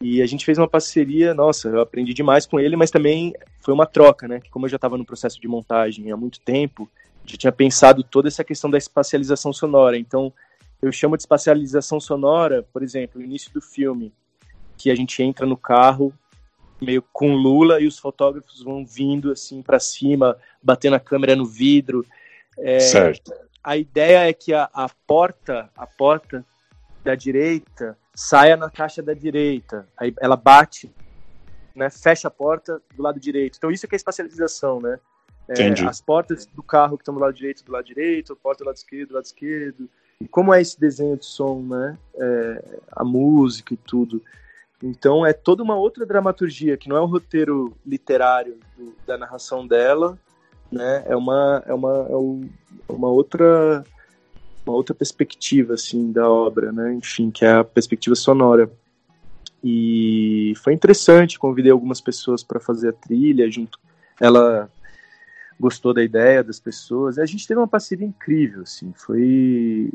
[0.00, 3.72] e a gente fez uma parceria, nossa, eu aprendi demais com ele, mas também foi
[3.72, 4.40] uma troca, né?
[4.50, 6.88] Como eu já estava no processo de montagem há muito tempo,
[7.24, 9.96] já tinha pensado toda essa questão da espacialização sonora.
[9.96, 10.32] Então,
[10.82, 14.12] eu chamo de espacialização sonora, por exemplo, no início do filme,
[14.76, 16.12] que a gente entra no carro
[16.80, 21.46] meio com Lula e os fotógrafos vão vindo assim para cima, batendo a câmera no
[21.46, 22.04] vidro.
[22.58, 23.32] É, certo
[23.66, 26.46] a ideia é que a, a porta, a porta
[27.06, 29.86] da direita saia na caixa da direita.
[29.96, 30.92] Aí ela bate,
[31.72, 33.56] né, fecha a porta do lado direito.
[33.56, 34.98] Então isso é que é espacialização, né?
[35.48, 38.64] É, as portas do carro que estão do lado direito, do lado direito, a porta
[38.64, 39.88] do lado esquerdo, do lado esquerdo.
[40.20, 41.96] E como é esse desenho de som, né?
[42.16, 44.20] É, a música e tudo.
[44.82, 49.64] Então é toda uma outra dramaturgia, que não é o roteiro literário do, da narração
[49.64, 50.18] dela,
[50.72, 51.04] né?
[51.06, 52.08] É uma é uma
[52.88, 53.84] é uma outra
[54.66, 56.94] uma outra perspectiva assim da obra, né?
[56.94, 58.70] Enfim, que é a perspectiva sonora.
[59.62, 63.78] E foi interessante, convidei algumas pessoas para fazer a trilha junto.
[64.20, 64.70] Ela
[65.58, 67.18] gostou da ideia das pessoas.
[67.18, 68.92] A gente teve uma parceria incrível, assim.
[68.96, 69.90] Foi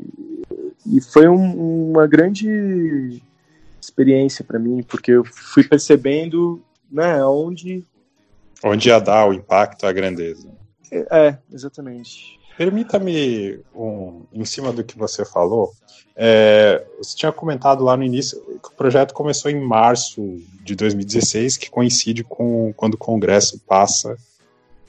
[0.86, 3.22] e foi um, uma grande
[3.80, 7.84] experiência para mim, porque eu fui percebendo, né, onde
[8.64, 10.48] onde ia dar o impacto, a grandeza.
[10.90, 12.38] É, é exatamente.
[12.56, 15.72] Permita-me, um, em cima do que você falou,
[16.14, 21.56] é, você tinha comentado lá no início que o projeto começou em março de 2016,
[21.56, 24.16] que coincide com quando o Congresso passa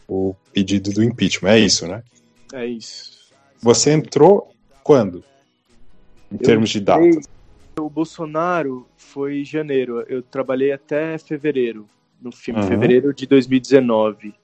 [0.07, 1.51] o pedido do impeachment.
[1.51, 2.03] É isso, né?
[2.53, 3.31] É isso.
[3.61, 4.51] Você entrou
[4.83, 5.23] quando?
[6.31, 7.03] Em Eu termos de data?
[7.79, 10.01] O Bolsonaro foi em janeiro.
[10.07, 11.87] Eu trabalhei até fevereiro,
[12.21, 12.67] no filme, uhum.
[12.67, 14.35] fevereiro de 2019.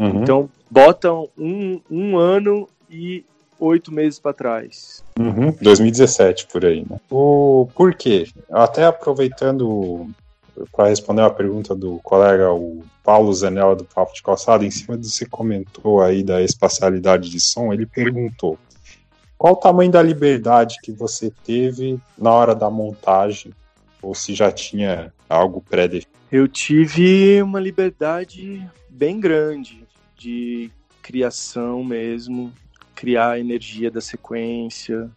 [0.00, 0.22] Uhum.
[0.22, 3.22] Então, botam um, um ano e
[3.58, 5.04] oito meses para trás.
[5.18, 6.98] Uhum, 2017, por aí, né?
[7.10, 8.26] O por quê?
[8.50, 10.08] Até aproveitando
[10.72, 14.96] para responder uma pergunta do colega o Paulo Zanella do Papo de Calçada, em cima
[14.96, 18.58] do que você comentou aí da espacialidade de som, ele perguntou
[19.36, 23.52] qual o tamanho da liberdade que você teve na hora da montagem,
[24.02, 26.10] ou se já tinha algo pré-definido?
[26.30, 29.86] Eu tive uma liberdade bem grande
[30.20, 32.52] de criação mesmo,
[32.94, 35.10] criar a energia da sequência.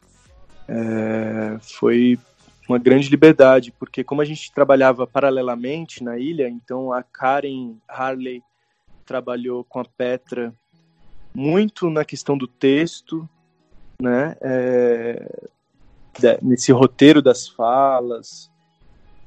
[0.65, 2.17] É, foi
[2.69, 8.41] uma grande liberdade, porque como a gente trabalhava paralelamente na ilha, então a Karen Harley
[9.05, 10.55] trabalhou com a Petra
[11.33, 13.27] muito na questão do texto,
[14.01, 15.49] né, é,
[16.41, 18.49] nesse roteiro das falas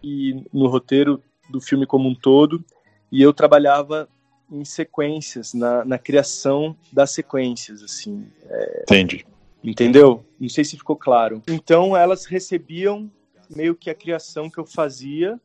[0.03, 2.65] e no roteiro do filme como um todo,
[3.13, 4.09] e eu trabalhava
[4.51, 8.27] em sequências, na, na criação das sequências, assim.
[8.49, 9.27] É, Entendi.
[9.63, 10.25] Entendeu?
[10.39, 11.43] Não sei se ficou claro.
[11.49, 13.11] Então elas recebiam
[13.55, 15.41] meio que a criação que eu fazia,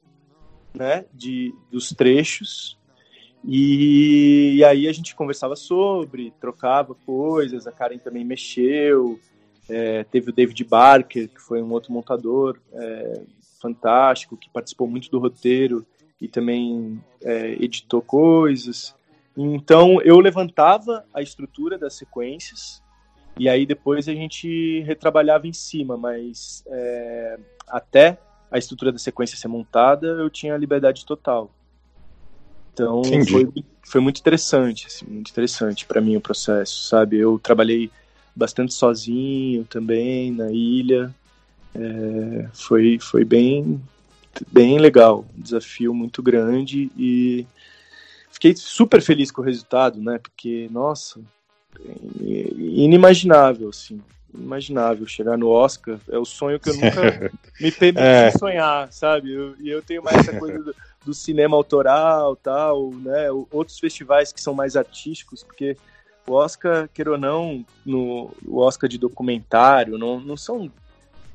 [0.74, 2.78] né, de dos trechos.
[3.44, 7.66] E, e aí a gente conversava sobre, trocava coisas.
[7.66, 9.20] A Karen também mexeu.
[9.68, 13.22] É, teve o David Barker, que foi um outro montador é,
[13.60, 15.86] fantástico, que participou muito do roteiro
[16.22, 18.96] e também é, editou coisas.
[19.36, 22.82] Então eu levantava a estrutura das sequências
[23.40, 28.20] e aí depois a gente retrabalhava em cima, mas é, até
[28.52, 31.50] a estrutura da sequência ser montada eu tinha liberdade total.
[32.74, 33.50] Então foi,
[33.84, 37.18] foi muito interessante, assim, muito interessante para mim o processo, sabe?
[37.18, 37.90] Eu trabalhei
[38.36, 41.14] bastante sozinho também na ilha,
[41.74, 43.82] é, foi foi bem
[44.52, 47.46] bem legal, um desafio muito grande e
[48.32, 50.18] fiquei super feliz com o resultado, né?
[50.18, 51.20] Porque, nossa,
[52.20, 54.02] inimaginável, assim.
[54.34, 56.00] Inimaginável chegar no Oscar.
[56.10, 58.32] É o sonho que eu nunca me permiti é.
[58.32, 59.34] sonhar, sabe?
[59.34, 63.30] Eu, e eu tenho mais essa coisa do, do, cinema autoral, tal, né?
[63.52, 65.76] Outros festivais que são mais artísticos, porque
[66.26, 70.72] o Oscar, queira ou não, no, o Oscar de documentário, não, não são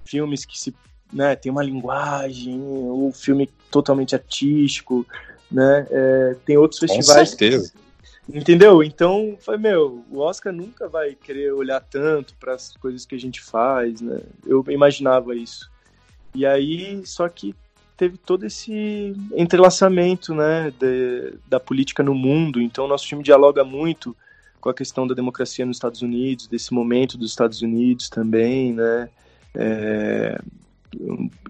[0.04, 0.74] filmes que se
[1.12, 5.07] né, tem uma linguagem, o um filme totalmente artístico,
[5.51, 5.87] né?
[5.90, 7.31] É, tem outros festivais.
[7.31, 7.73] Com certeza.
[8.29, 8.83] Entendeu?
[8.83, 13.21] Então, foi meu, o Oscar nunca vai querer olhar tanto para as coisas que a
[13.21, 14.21] gente faz, né?
[14.45, 15.71] Eu imaginava isso.
[16.35, 17.55] E aí, só que
[17.97, 22.61] teve todo esse entrelaçamento, né, de, da política no mundo.
[22.61, 24.14] Então, nosso time dialoga muito
[24.61, 29.09] com a questão da democracia nos Estados Unidos, desse momento dos Estados Unidos também, né?
[29.55, 30.38] É,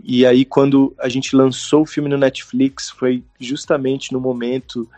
[0.02, 4.88] e aí, quando a gente lançou o filme no Netflix, foi justamente no momento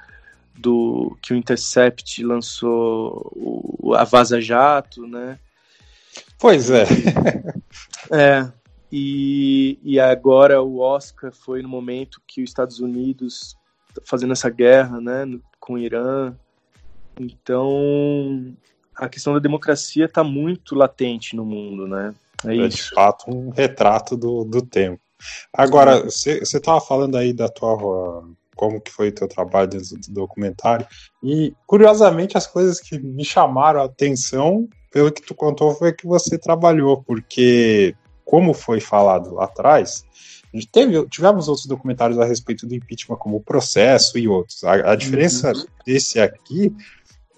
[0.57, 5.39] do que o Intercept lançou o, a Vaza Jato, né?
[6.39, 6.85] Pois é.
[8.11, 8.53] é.
[8.91, 13.57] E, e agora o Oscar foi no momento que os Estados Unidos
[13.95, 16.35] tá fazendo essa guerra, né, com o Irã.
[17.21, 18.55] Então,
[18.95, 22.15] a questão da democracia está muito latente no mundo, né?
[22.45, 25.01] É, é de fato um retrato do, do tempo.
[25.53, 28.25] Agora, você estava falando aí da tua
[28.59, 30.85] como que foi o teu trabalho dentro do documentário
[31.23, 36.07] e curiosamente as coisas que me chamaram a atenção pelo que tu contou foi que
[36.07, 37.95] você trabalhou porque
[38.25, 40.05] como foi falado lá atrás
[40.73, 44.97] teve, tivemos outros documentários a respeito do impeachment como o processo e outros a, a
[44.97, 45.65] diferença uhum.
[45.87, 46.75] desse aqui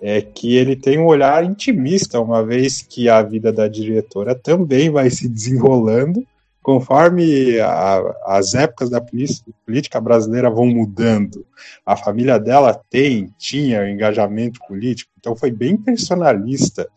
[0.01, 4.91] é que ele tem um olhar intimista, uma vez que a vida da diretora também
[4.91, 6.27] vai se desenrolando
[6.63, 11.47] conforme a, as épocas da política brasileira vão mudando.
[11.85, 16.89] A família dela tem, tinha engajamento político, então foi bem personalista.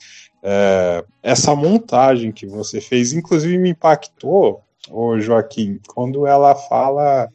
[0.41, 7.29] É, essa montagem que você fez, inclusive me impactou, ô Joaquim, quando ela fala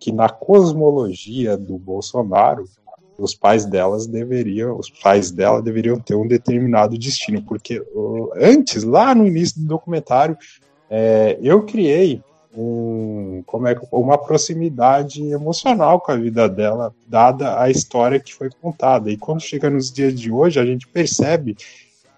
[0.00, 2.64] que na cosmologia do Bolsonaro,
[3.18, 7.82] os pais delas deveriam, os pais dela deveriam ter um determinado destino, porque
[8.36, 10.38] antes, lá no início do documentário,
[10.88, 12.22] é, eu criei
[12.56, 18.50] um, como é, uma proximidade emocional com a vida dela, dada a história que foi
[18.62, 19.10] contada.
[19.10, 21.56] E quando chega nos dias de hoje, a gente percebe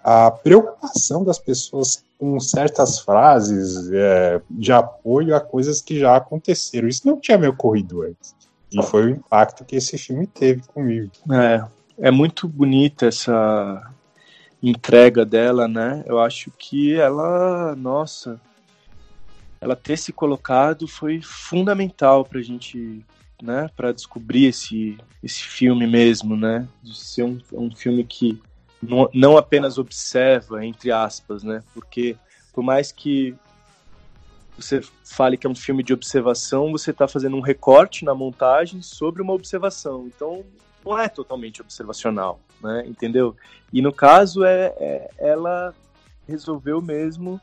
[0.03, 6.87] a preocupação das pessoas com certas frases é, de apoio a coisas que já aconteceram.
[6.87, 8.40] Isso não tinha me ocorrido antes.
[8.71, 11.11] E foi o impacto que esse filme teve comigo.
[11.31, 13.91] É, é muito bonita essa
[14.63, 16.03] entrega dela, né?
[16.05, 18.39] Eu acho que ela, nossa,
[19.59, 23.05] ela ter se colocado foi fundamental para a gente,
[23.41, 26.67] né, para descobrir esse, esse filme mesmo, né?
[26.81, 28.41] De ser um, um filme que
[28.81, 31.61] não, não apenas observa, entre aspas, né?
[31.73, 32.15] Porque
[32.53, 33.35] por mais que
[34.61, 38.81] você fale que é um filme de observação, você está fazendo um recorte na montagem
[38.81, 40.07] sobre uma observação.
[40.07, 40.43] Então,
[40.85, 42.83] não é totalmente observacional, né?
[42.85, 43.35] Entendeu?
[43.71, 45.73] E no caso, é, é ela
[46.27, 47.39] resolveu mesmo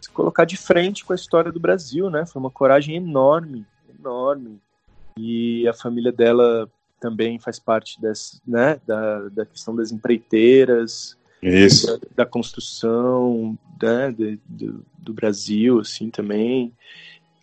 [0.00, 2.24] se colocar de frente com a história do Brasil, né?
[2.26, 3.66] Foi uma coragem enorme,
[3.98, 4.60] enorme.
[5.16, 6.70] E a família dela
[7.00, 11.86] também faz parte dessa, né, da, da questão das empreiteiras, Isso.
[11.86, 16.72] Da, da construção né, de, de, do Brasil, assim, também,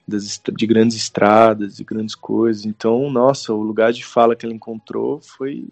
[0.08, 2.66] das, de grandes estradas, de grandes coisas.
[2.66, 5.68] Então, nossa, o lugar de fala que ela encontrou foi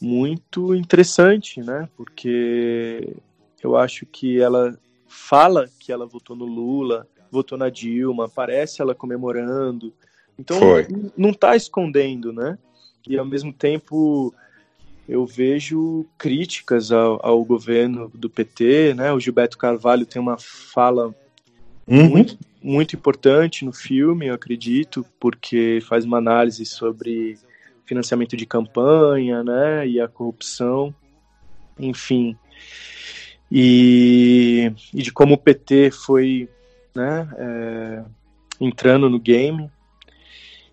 [0.00, 3.16] muito interessante, né, porque
[3.62, 8.94] eu acho que ela fala que ela votou no Lula, votou na Dilma, aparece ela
[8.94, 9.92] comemorando.
[10.38, 10.88] Então, Foi.
[11.16, 12.58] não está escondendo, né?
[13.06, 14.34] e ao mesmo tempo
[15.10, 19.12] eu vejo críticas ao, ao, governo do PT, né?
[19.12, 21.12] O Gilberto Carvalho tem uma fala
[21.84, 22.08] uhum.
[22.08, 27.36] muito, muito importante no filme, eu acredito, porque faz uma análise sobre
[27.84, 29.84] financiamento de campanha, né?
[29.88, 30.94] E a corrupção,
[31.76, 32.36] enfim,
[33.50, 36.48] e, e de como o PT foi,
[36.94, 37.28] né?
[37.36, 38.04] É,
[38.60, 39.68] entrando no game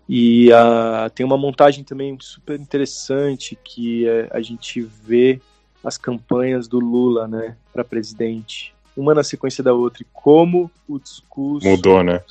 [0.08, 5.40] e uh, tem uma montagem também super interessante que uh, a gente vê
[5.84, 10.98] as campanhas do Lula, né, para presidente, uma na sequência da outra, e como o
[10.98, 12.22] discurso mudou, né?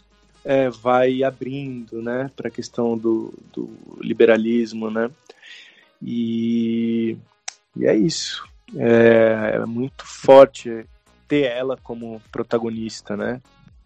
[0.44, 3.70] É, vai abrindo, né, para a questão do, do
[4.02, 5.10] liberalismo, né?
[6.02, 7.18] E,
[7.76, 8.48] e é isso.
[8.76, 10.86] É, é muito forte
[11.28, 13.42] ter ela como protagonista, né,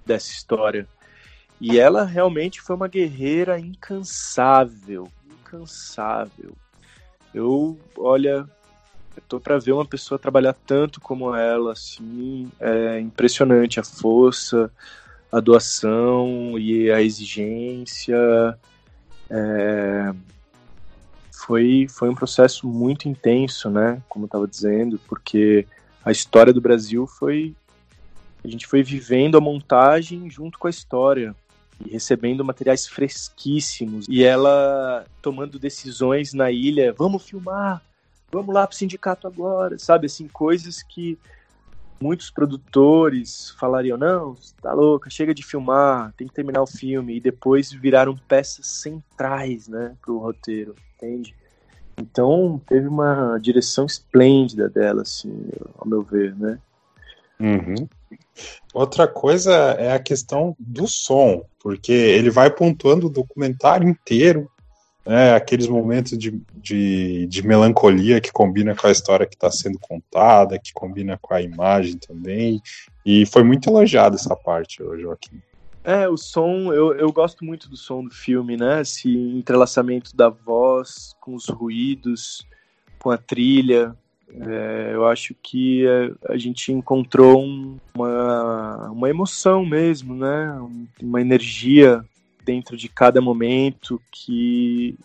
[0.06, 0.88] dessa história.
[1.62, 6.54] E ela realmente foi uma guerreira incansável, incansável.
[7.32, 8.50] Eu, olha,
[9.28, 14.72] tô para ver uma pessoa trabalhar tanto como ela, assim, é impressionante a força,
[15.32, 18.18] a doação e a exigência.
[19.30, 20.12] É,
[21.32, 24.02] foi, foi um processo muito intenso, né?
[24.10, 25.68] Como eu estava dizendo, porque
[26.04, 27.56] a história do Brasil foi.
[28.44, 31.36] A gente foi vivendo a montagem junto com a história
[31.90, 37.82] recebendo materiais fresquíssimos e ela tomando decisões na ilha, vamos filmar,
[38.32, 41.18] vamos lá pro sindicato agora, sabe assim, coisas que
[42.02, 47.20] muitos produtores falariam, não, tá louca, chega de filmar, tem que terminar o filme, e
[47.20, 51.36] depois viraram peças centrais, né, pro roteiro, entende?
[52.00, 56.58] Então, teve uma direção esplêndida dela, assim, ao meu ver, né?
[57.40, 57.88] Uhum.
[58.74, 64.50] Outra coisa é a questão do som, porque ele vai pontuando o documentário inteiro,
[65.06, 69.80] né, aqueles momentos de, de, de, melancolia que combina com a história que está sendo
[69.80, 72.62] contada, que combina com a imagem também,
[73.06, 75.42] e foi muito elogiado essa parte, Joaquim.
[75.84, 78.82] É, o som, eu, eu gosto muito do som do filme, né?
[78.82, 82.48] Esse entrelaçamento da voz com os ruídos,
[83.00, 83.96] com a trilha,
[84.40, 90.58] é, eu acho que a, a gente encontrou um, uma, uma emoção mesmo, né?
[91.02, 92.04] Uma energia
[92.46, 94.96] dentro de cada momento que,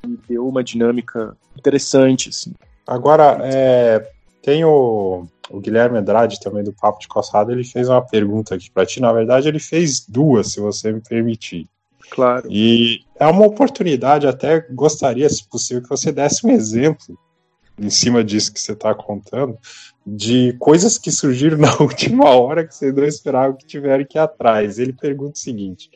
[0.00, 2.52] que deu uma dinâmica interessante, assim.
[2.86, 4.10] Agora, é,
[4.42, 8.70] tem o, o, Guilherme Andrade também do Papo de Calçada, ele fez uma pergunta aqui
[8.70, 9.00] para ti.
[9.00, 11.68] Na verdade, ele fez duas, se você me permitir.
[12.10, 12.46] Claro.
[12.50, 17.16] E é uma oportunidade, até gostaria, se possível, que você desse um exemplo
[17.78, 19.58] em cima disso que você está contando,
[20.06, 24.20] de coisas que surgiram na última hora que você não esperava que tiveram que ir
[24.20, 24.78] atrás.
[24.78, 25.90] Ele pergunta o seguinte: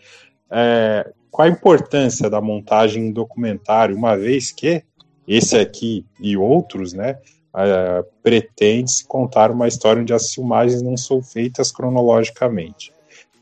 [0.51, 4.83] é, qual a importância da montagem em documentário, uma vez que
[5.27, 7.19] esse aqui e outros, né,
[7.57, 12.93] é, pretende contar uma história onde as filmagens não são feitas cronologicamente.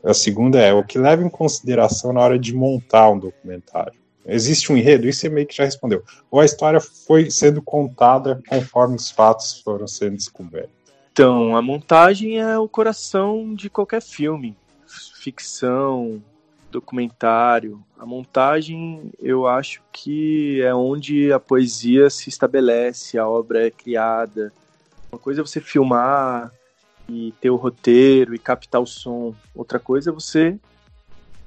[0.03, 3.99] A segunda é o que leva em consideração na hora de montar um documentário.
[4.25, 5.07] Existe um enredo?
[5.07, 6.03] Isso você meio que já respondeu.
[6.31, 10.71] Ou a história foi sendo contada conforme os fatos foram sendo descobertos?
[11.11, 14.57] Então, a montagem é o coração de qualquer filme.
[15.21, 16.21] Ficção,
[16.69, 17.81] documentário.
[17.97, 24.51] A montagem, eu acho que é onde a poesia se estabelece, a obra é criada.
[25.11, 26.51] Uma coisa é você filmar
[27.07, 29.33] e ter o roteiro e captar o som.
[29.53, 30.59] Outra coisa é você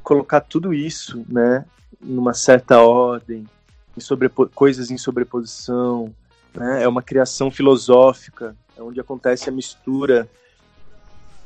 [0.03, 1.67] colocar tudo isso, né,
[2.01, 3.45] numa certa ordem,
[3.97, 6.15] em sobrepo coisas em sobreposição,
[6.55, 6.83] né?
[6.83, 10.29] É uma criação filosófica, é onde acontece a mistura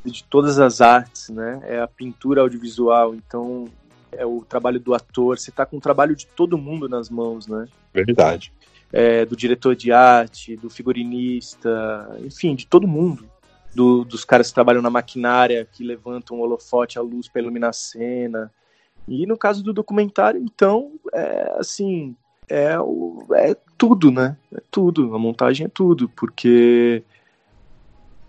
[0.05, 1.61] de todas as artes, né?
[1.63, 3.69] É a pintura audiovisual, então
[4.11, 5.39] é o trabalho do ator.
[5.39, 7.67] Você está com o trabalho de todo mundo nas mãos, né?
[7.93, 8.51] Verdade.
[8.91, 13.27] É, do diretor de arte, do figurinista, enfim, de todo mundo.
[13.73, 17.71] Do, dos caras que trabalham na maquinária, que levantam o holofote, a luz para iluminar
[17.71, 18.51] a cena.
[19.07, 22.15] E no caso do documentário, então, é assim,
[22.47, 24.37] é, o, é tudo, né?
[24.55, 25.13] É tudo.
[25.15, 27.03] A montagem é tudo, porque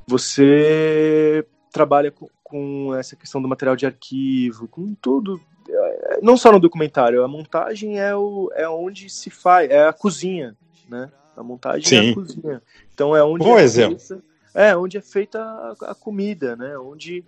[0.06, 5.40] você trabalha com, com essa questão do material de arquivo, com tudo.
[5.68, 9.92] É, não só no documentário, a montagem é, o, é onde se faz, é a
[9.92, 10.56] cozinha,
[10.88, 11.10] né?
[11.36, 12.08] A montagem Sim.
[12.08, 12.62] é a cozinha.
[12.92, 13.44] Então é onde.
[13.44, 13.98] Bom é exemplo.
[13.98, 16.78] Feita, é, onde é feita a, a comida, né?
[16.78, 17.24] Onde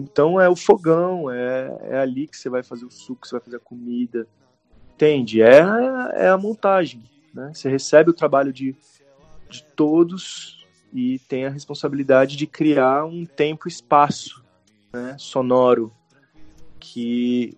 [0.00, 3.40] então é o fogão, é, é ali que você vai fazer o suco, você vai
[3.40, 4.26] fazer a comida.
[4.94, 5.42] Entende?
[5.42, 5.60] É,
[6.14, 7.02] é a montagem.
[7.34, 7.52] Né?
[7.54, 8.74] Você recebe o trabalho de,
[9.48, 14.44] de todos e tem a responsabilidade de criar um tempo e espaço
[14.92, 15.92] né, sonoro
[16.78, 17.56] que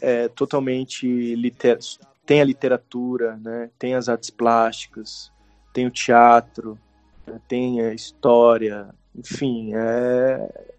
[0.00, 1.78] é totalmente liter...
[2.24, 5.32] tem a literatura, né, tem as artes plásticas,
[5.72, 6.78] tem o teatro,
[7.26, 10.73] né, tem a história, enfim, é,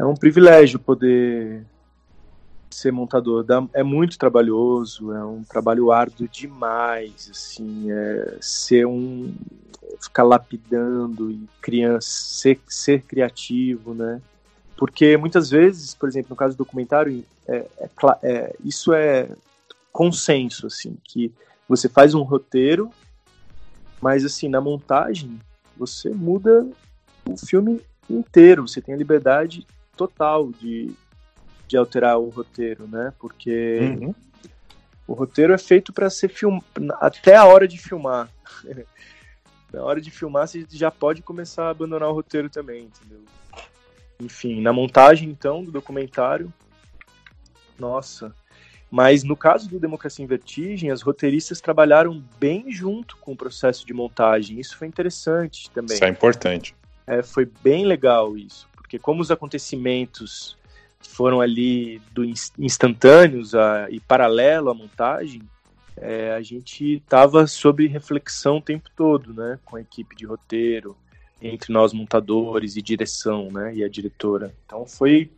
[0.00, 1.62] é um privilégio poder
[2.70, 3.44] ser montador.
[3.74, 9.34] É muito trabalhoso, é um trabalho árduo demais, assim, é ser um
[10.00, 14.22] ficar lapidando e criança, ser, ser criativo, né?
[14.74, 17.90] Porque muitas vezes, por exemplo, no caso do documentário, é, é,
[18.22, 19.28] é, isso é
[19.92, 21.30] consenso, assim, que
[21.68, 22.90] você faz um roteiro,
[24.00, 25.38] mas assim, na montagem,
[25.76, 26.66] você muda
[27.28, 29.66] o filme inteiro, você tem a liberdade
[30.00, 30.94] total de,
[31.68, 33.12] de alterar o roteiro, né?
[33.18, 34.14] Porque uhum.
[35.06, 38.30] o roteiro é feito para ser filmado até a hora de filmar.
[39.70, 43.22] na hora de filmar, você já pode começar a abandonar o roteiro também, entendeu?
[44.18, 46.52] Enfim, na montagem, então, do documentário,
[47.78, 48.34] nossa.
[48.90, 53.86] Mas no caso do Democracia em Vertigem, as roteiristas trabalharam bem junto com o processo
[53.86, 54.58] de montagem.
[54.58, 55.94] Isso foi interessante também.
[55.94, 56.74] Isso é importante.
[57.06, 60.56] É, foi bem legal isso porque como os acontecimentos
[60.98, 62.24] foram ali do
[62.58, 65.42] instantâneos a, e paralelo à montagem,
[65.96, 70.96] é, a gente estava sob reflexão o tempo todo, né, com a equipe de roteiro,
[71.40, 74.52] entre nós montadores e direção, né, e a diretora.
[74.66, 75.30] Então foi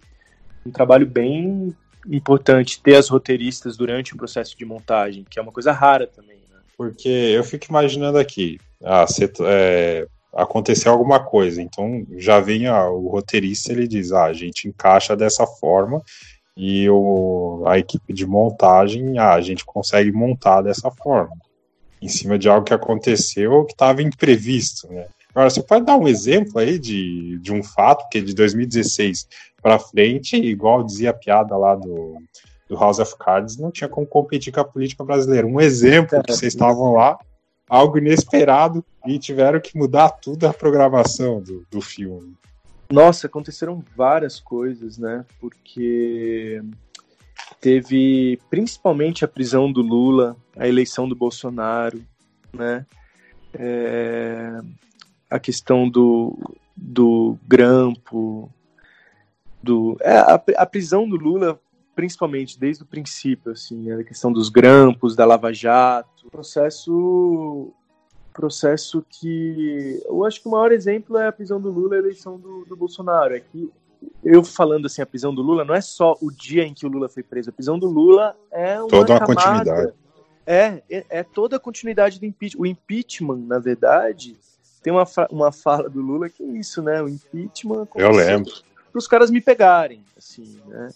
[0.65, 1.77] um trabalho bem
[2.09, 6.39] importante ter as roteiristas durante o processo de montagem, que é uma coisa rara também.
[6.51, 6.59] Né?
[6.75, 11.61] Porque eu fico imaginando aqui, ah, você, é, aconteceu alguma coisa.
[11.61, 16.03] Então já vem a, o roteirista, ele diz, ah, a gente encaixa dessa forma
[16.57, 21.35] e o, a equipe de montagem, ah, a gente consegue montar dessa forma,
[22.01, 25.07] em cima de algo que aconteceu que estava imprevisto, né?
[25.35, 29.26] Agora, você pode dar um exemplo aí de, de um fato que de 2016
[29.62, 32.18] para frente, igual dizia a piada lá do,
[32.68, 35.47] do House of Cards, não tinha como competir com a política brasileira.
[35.47, 37.18] Um exemplo que vocês estavam lá
[37.73, 42.37] algo inesperado e tiveram que mudar tudo a programação do, do filme.
[42.91, 45.25] Nossa, aconteceram várias coisas, né?
[45.41, 46.62] Porque
[47.59, 52.05] teve principalmente a prisão do Lula, a eleição do Bolsonaro,
[52.53, 52.85] né?
[53.55, 54.59] É,
[55.31, 56.39] a questão do,
[56.77, 58.53] do grampo,
[59.62, 61.59] do é, a, a, prisão do Lula
[61.95, 67.72] principalmente desde o princípio, assim, a questão dos grampos, da Lava Jato, processo
[68.32, 72.03] processo que eu acho que o maior exemplo é a prisão do Lula e a
[72.03, 73.34] eleição do, do Bolsonaro.
[73.34, 73.70] É que
[74.24, 76.88] eu falando assim, a prisão do Lula não é só o dia em que o
[76.88, 79.93] Lula foi preso, a prisão do Lula é uma toda uma continuidade.
[80.45, 82.61] É, é, é, toda a continuidade do impeachment.
[82.61, 84.36] O impeachment, na verdade,
[84.82, 87.01] tem uma, uma fala do Lula que é isso, né?
[87.01, 87.86] O impeachment.
[87.95, 88.51] Eu lembro.
[88.90, 90.88] Para os caras me pegarem, assim, né?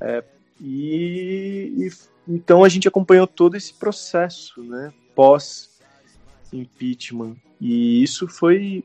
[0.00, 0.24] É,
[0.60, 1.92] e, e,
[2.26, 5.70] então a gente acompanhou todo esse processo, né, pós
[6.52, 7.36] impeachment.
[7.60, 8.84] E isso foi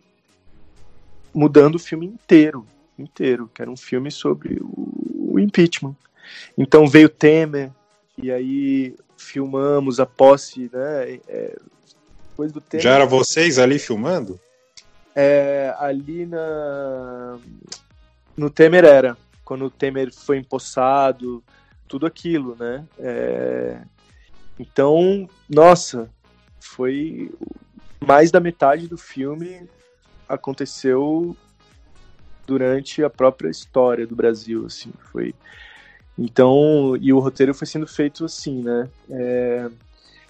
[1.33, 2.65] mudando o filme inteiro,
[2.97, 5.95] inteiro, que era um filme sobre o, o impeachment.
[6.57, 7.71] Então veio Temer,
[8.17, 11.19] e aí filmamos a posse, né?
[11.27, 11.57] É,
[12.29, 12.83] depois do Temer.
[12.83, 14.39] Já era vocês ali filmando?
[15.15, 17.39] É, ali na.
[18.35, 19.17] No Temer era.
[19.43, 21.43] Quando o Temer foi empossado,
[21.87, 22.85] tudo aquilo, né?
[22.99, 23.81] É...
[24.59, 26.09] Então, nossa,
[26.59, 27.31] foi
[27.99, 29.67] mais da metade do filme
[30.27, 31.35] aconteceu
[32.45, 35.33] durante a própria história do Brasil, assim, foi.
[36.17, 38.89] Então, e o roteiro foi sendo feito assim, né?
[39.09, 39.69] É...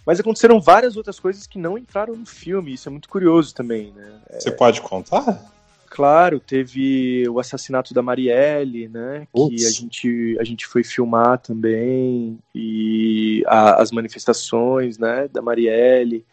[0.06, 3.92] Mas aconteceram várias outras coisas que não entraram no filme, isso é muito curioso também,
[3.92, 4.22] né?
[4.32, 5.57] Você pode contar?
[5.90, 9.28] Claro, teve o assassinato da Marielle, né?
[9.34, 9.56] Ups.
[9.56, 16.26] Que a gente, a gente foi filmar também, e a, as manifestações, né, da Marielle.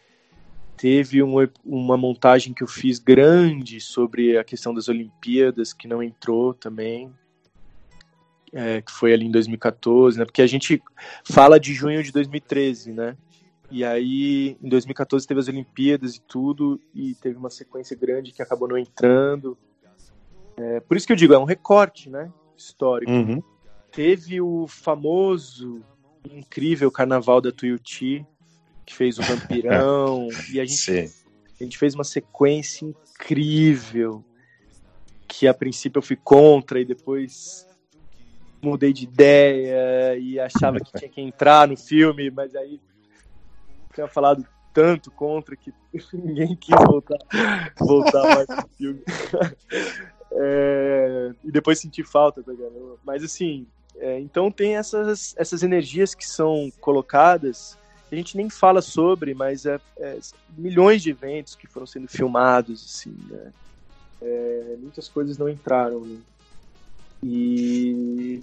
[0.77, 6.03] Teve uma, uma montagem que eu fiz grande sobre a questão das Olimpíadas, que não
[6.03, 7.13] entrou também,
[8.53, 10.25] é, que foi ali em 2014, né?
[10.25, 10.83] Porque a gente
[11.25, 13.17] fala de junho de 2013, né?
[13.71, 18.43] E aí, em 2014 teve as Olimpíadas e tudo, e teve uma sequência grande que
[18.43, 19.57] acabou não entrando.
[20.57, 22.31] É, por isso que eu digo, é um recorte, né?
[22.57, 23.11] Histórico.
[23.11, 23.43] Uhum.
[23.91, 25.83] Teve o famoso,
[26.31, 28.25] incrível Carnaval da Tuiuti,
[28.85, 31.13] que fez o Vampirão, e a gente,
[31.61, 34.25] a gente fez uma sequência incrível,
[35.27, 37.67] que a princípio eu fui contra, e depois
[38.63, 42.81] mudei de ideia, e achava que tinha que entrar no filme, mas aí
[43.95, 45.73] tinha falado tanto contra que
[46.13, 47.19] ninguém quis voltar,
[47.79, 49.03] voltar mais no filme.
[50.37, 52.51] É, e depois senti falta tá
[53.05, 57.79] Mas assim, é, então tem essas, essas energias que são colocadas,
[58.11, 60.19] a gente nem fala sobre, mas é, é
[60.57, 63.53] milhões de eventos que foram sendo filmados, assim, né?
[64.21, 66.01] É, muitas coisas não entraram.
[66.01, 66.19] Né?
[67.23, 68.43] E.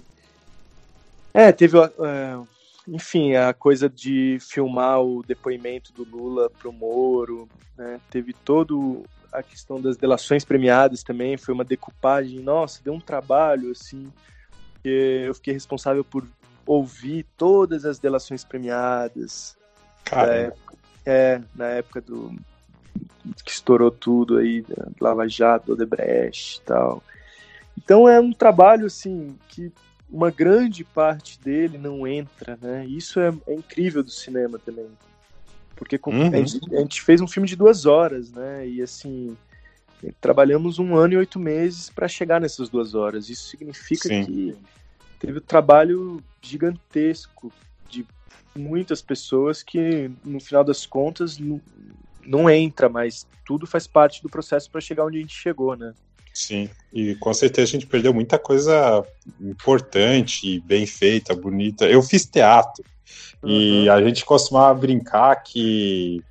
[1.34, 2.38] É, teve é,
[2.86, 8.00] enfim, a coisa de filmar o depoimento do Lula pro Moro, né?
[8.10, 13.70] Teve todo a questão das delações premiadas também, foi uma decupagem, nossa, deu um trabalho,
[13.70, 14.12] assim,
[14.82, 16.26] que eu fiquei responsável por
[16.66, 19.56] ouvir todas as delações premiadas.
[20.04, 20.34] Cara.
[20.34, 20.76] Época,
[21.06, 22.34] é, na época do
[23.44, 24.64] que estourou tudo aí,
[25.00, 27.02] Lava Jato, Odebrecht e tal.
[27.78, 29.72] Então é um trabalho, assim, que
[30.12, 32.84] uma grande parte dele não entra, né?
[32.86, 34.86] Isso é, é incrível do cinema também.
[35.74, 36.28] Porque uhum.
[36.28, 38.68] a, gente, a, gente, fez um filme de duas horas, né?
[38.68, 39.34] E assim,
[40.20, 43.30] trabalhamos um ano e oito meses para chegar nessas duas horas.
[43.30, 44.24] Isso significa Sim.
[44.24, 44.56] que
[45.18, 47.50] teve um trabalho gigantesco
[47.88, 48.06] de
[48.54, 51.60] muitas pessoas que, no final das contas, não,
[52.24, 55.94] não entra, mas tudo faz parte do processo para chegar onde a gente chegou, né?
[56.32, 59.04] Sim, e com certeza a gente perdeu muita coisa
[59.40, 61.84] importante, bem feita, bonita.
[61.84, 62.82] Eu fiz teatro
[63.42, 63.50] uhum.
[63.50, 66.22] e a gente costumava brincar que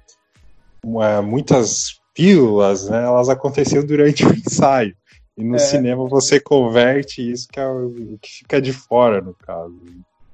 [1.02, 4.96] é, muitas pílulas, né, elas aconteciam durante o ensaio.
[5.38, 5.60] E no é.
[5.60, 9.80] cinema você converte isso que é o que fica de fora, no caso.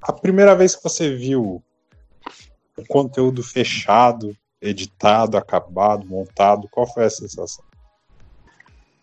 [0.02, 1.62] A primeira vez que você viu
[2.78, 7.64] o conteúdo fechado, editado, acabado, montado, qual foi a sensação?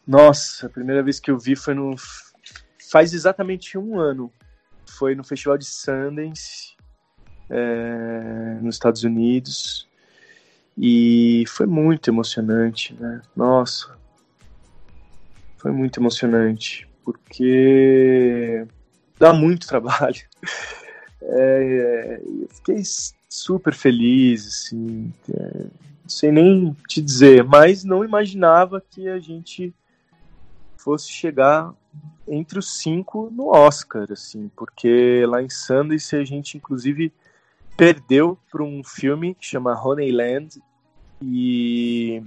[0.07, 1.95] Nossa, a primeira vez que eu vi foi no.
[2.91, 4.31] Faz exatamente um ano.
[4.87, 6.77] Foi no Festival de Sundance,
[7.49, 9.89] é, nos Estados Unidos.
[10.77, 13.23] E foi muito emocionante, né?
[13.35, 13.97] Nossa.
[15.57, 16.89] Foi muito emocionante.
[17.03, 18.67] Porque
[19.19, 20.23] dá muito trabalho.
[21.23, 22.83] É, eu fiquei
[23.29, 25.13] super feliz, assim.
[25.31, 25.59] É,
[26.03, 29.75] não sei nem te dizer, mas não imaginava que a gente
[30.85, 31.73] fosse chegar
[32.29, 37.11] entre os cinco no Oscar, assim, porque lá em Sundance a gente inclusive
[37.77, 40.61] perdeu para um filme que chama Honeyland
[41.23, 42.23] e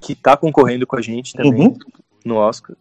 [0.00, 1.78] que está concorrendo com a gente também uhum.
[2.24, 2.74] no Oscar.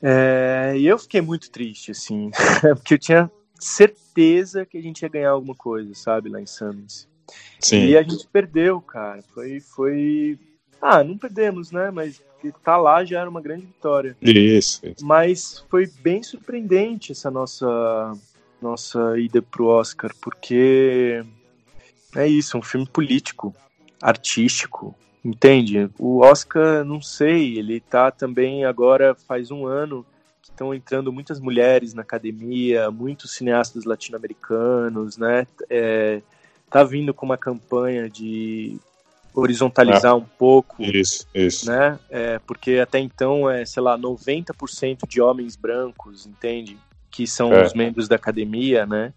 [0.00, 2.30] É, e eu fiquei muito triste, assim,
[2.76, 7.06] porque eu tinha certeza que a gente ia ganhar alguma coisa, sabe, lá em Sundance.
[7.60, 7.86] Sim.
[7.86, 9.22] E a gente perdeu, cara.
[9.34, 10.38] Foi, foi.
[10.82, 11.92] Ah, não perdemos, né?
[11.92, 12.20] Mas
[12.64, 14.16] tá lá já era uma grande vitória.
[14.20, 15.06] Isso, isso.
[15.06, 18.12] Mas foi bem surpreendente essa nossa
[18.60, 21.24] nossa ida pro Oscar, porque
[22.14, 23.54] é isso, é um filme político,
[24.00, 25.90] artístico, entende?
[25.98, 30.06] O Oscar, não sei, ele tá também agora faz um ano
[30.40, 35.46] que estão entrando muitas mulheres na academia, muitos cineastas latino-americanos, né?
[35.68, 36.22] É,
[36.70, 38.78] tá vindo com uma campanha de
[39.34, 40.14] horizontalizar é.
[40.14, 40.82] um pouco.
[40.82, 41.66] Isso, isso.
[41.70, 41.98] Né?
[42.10, 46.78] É, porque até então é, sei lá, 90% de homens brancos, entende?
[47.10, 47.64] Que são é.
[47.64, 49.12] os membros da academia, né?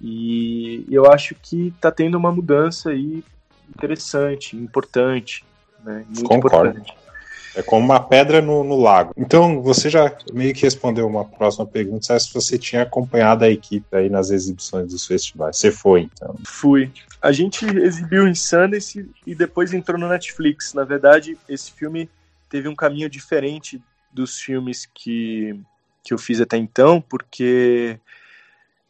[0.00, 3.24] E eu acho que está tendo uma mudança aí
[3.68, 5.44] interessante, importante,
[5.84, 6.04] né?
[6.06, 6.68] Muito Concordo.
[6.68, 7.07] importante.
[7.54, 9.12] É como uma pedra no, no, lago.
[9.16, 13.86] Então, você já meio que respondeu uma próxima pergunta, se você tinha acompanhado a equipe
[13.96, 15.56] aí nas exibições dos festivais.
[15.56, 16.36] Você foi, então?
[16.46, 16.90] Fui.
[17.20, 20.72] A gente exibiu em Sundance e depois entrou no Netflix.
[20.74, 22.08] Na verdade, esse filme
[22.48, 23.80] teve um caminho diferente
[24.12, 25.58] dos filmes que,
[26.02, 27.98] que eu fiz até então, porque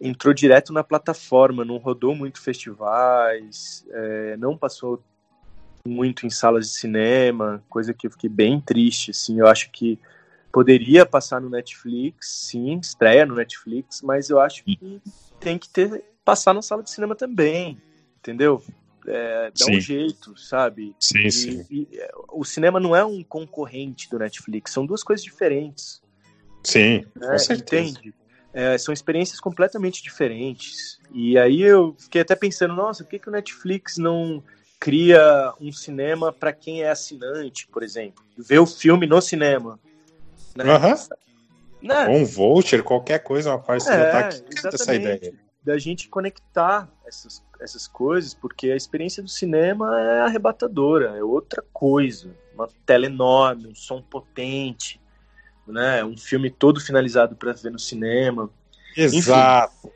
[0.00, 5.02] entrou direto na plataforma, não rodou muito festivais, é, não passou
[5.87, 9.99] muito em salas de cinema, coisa que eu fiquei bem triste, assim, eu acho que
[10.53, 15.01] poderia passar no Netflix, sim, estreia no Netflix, mas eu acho que
[15.41, 17.81] tem que ter passar na sala de cinema também,
[18.18, 18.62] entendeu?
[19.07, 19.76] É, dá sim.
[19.76, 20.95] um jeito, sabe?
[21.01, 21.66] Sim, e, sim.
[21.70, 21.89] E,
[22.29, 26.03] o cinema não é um concorrente do Netflix, são duas coisas diferentes.
[26.62, 27.29] Sim, né?
[27.31, 27.91] com certeza.
[27.99, 28.14] Entende?
[28.53, 30.99] É, são experiências completamente diferentes.
[31.12, 34.43] E aí eu fiquei até pensando, nossa, por que, que o Netflix não
[34.79, 38.24] cria um cinema para quem é assinante, por exemplo?
[38.37, 39.79] Ver o filme no cinema.
[40.57, 40.64] Né?
[40.64, 40.95] Uhum.
[41.81, 42.09] Né?
[42.09, 45.35] um voucher, qualquer coisa, uma parceria é, tá aqui essa ideia.
[45.62, 51.62] Da gente conectar essas, essas coisas, porque a experiência do cinema é arrebatadora, é outra
[51.72, 52.31] coisa.
[52.55, 55.01] Uma tela enorme, um som potente,
[55.66, 56.05] né?
[56.05, 58.51] Um filme todo finalizado para ver no cinema.
[58.97, 59.74] Exato.
[59.85, 59.93] Enfim.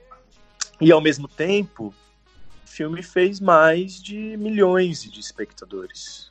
[0.81, 1.95] E ao mesmo tempo,
[2.73, 6.31] filme fez mais de milhões de espectadores.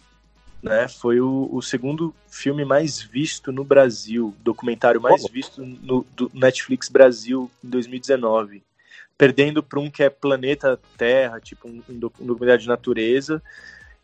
[0.62, 0.88] Né?
[0.88, 7.50] Foi o, o segundo filme mais visto no Brasil, documentário mais visto no Netflix Brasil
[7.64, 8.64] em 2019.
[9.18, 13.42] Perdendo para um que é Planeta Terra, tipo um, um documentário de natureza.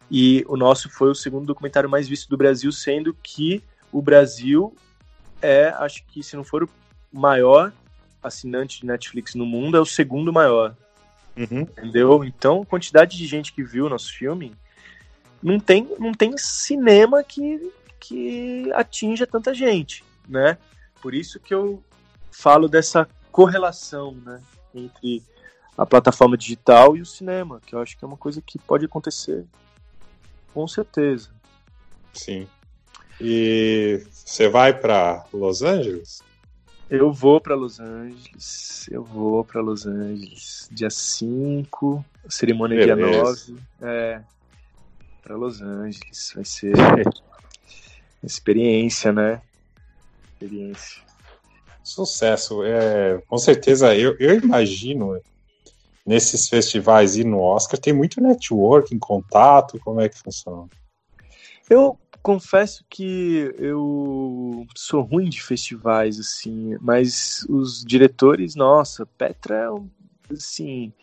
[0.10, 4.76] E o nosso foi o segundo documentário mais visto do Brasil, sendo que o Brasil
[5.42, 6.70] é, acho que se não for o
[7.12, 7.74] maior
[8.22, 10.76] assinante de Netflix no mundo, é o segundo maior.
[11.38, 11.62] Uhum.
[11.62, 12.24] Entendeu?
[12.24, 14.56] Então, a quantidade de gente que viu o nosso filme,
[15.42, 20.58] não tem, não tem cinema que, que atinja tanta gente, né?
[21.02, 21.84] Por isso que eu
[22.32, 24.42] falo dessa correlação, né,
[24.74, 25.24] entre
[25.78, 28.86] a plataforma digital e o cinema, que eu acho que é uma coisa que pode
[28.86, 29.46] acontecer
[30.54, 31.30] com certeza.
[32.14, 32.48] Sim.
[33.22, 36.24] E você vai para Los Angeles?
[36.90, 38.88] Eu vou para Los Angeles.
[38.90, 40.70] Eu vou para Los Angeles.
[40.72, 42.96] Dia 5, cerimônia Beleza.
[42.96, 43.56] dia 9.
[43.82, 44.22] É.
[45.22, 46.32] Para Los Angeles.
[46.34, 46.74] Vai ser
[48.24, 49.42] experiência, né?
[50.34, 51.02] Experiência.
[51.84, 52.64] Sucesso.
[52.64, 55.20] É, com certeza, eu, eu imagino
[56.06, 60.68] nesses festivais e no Oscar tem muito networking, contato, como é que funciona?
[61.70, 69.70] Eu confesso que eu sou ruim de festivais, assim, mas os diretores, nossa, Petra
[70.30, 70.94] é, assim,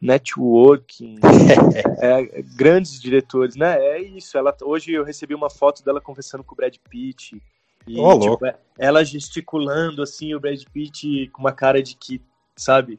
[0.00, 1.18] networking,
[2.00, 3.76] é, grandes diretores, né?
[3.78, 4.38] É isso.
[4.38, 7.40] Ela, hoje eu recebi uma foto dela conversando com o Brad Pitt.
[7.86, 8.38] E, oh, tipo,
[8.78, 12.20] ela gesticulando, assim, o Brad Pitt com uma cara de que,
[12.56, 12.98] sabe?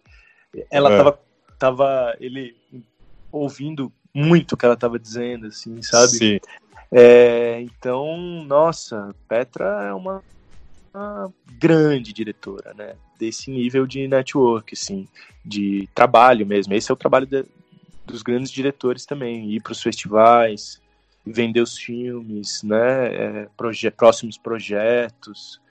[0.69, 0.97] Ela é.
[0.97, 1.19] tava,
[1.57, 2.55] tava, ele
[3.31, 6.17] ouvindo muito o que ela tava dizendo, assim, sabe?
[6.17, 6.39] Sim.
[6.91, 10.21] É, então, nossa, Petra é uma,
[10.93, 12.95] uma, grande diretora, né?
[13.17, 15.07] Desse nível de network, assim,
[15.45, 16.73] de trabalho mesmo.
[16.73, 17.45] Esse é o trabalho de,
[18.05, 20.81] dos grandes diretores também, ir para os festivais,
[21.25, 23.15] vender os filmes, né?
[23.15, 25.61] É, proje próximos projetos.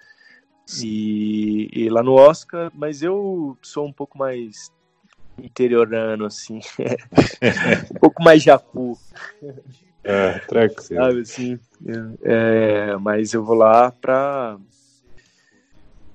[0.82, 4.72] E, e, lá no Oscar, mas eu sou um pouco mais
[5.36, 6.60] interiorano, assim,
[7.90, 8.96] um pouco mais jacu.
[10.02, 11.02] É, tranquilo.
[11.02, 11.58] Sabe, assim,
[12.22, 14.56] é, mas eu vou lá pra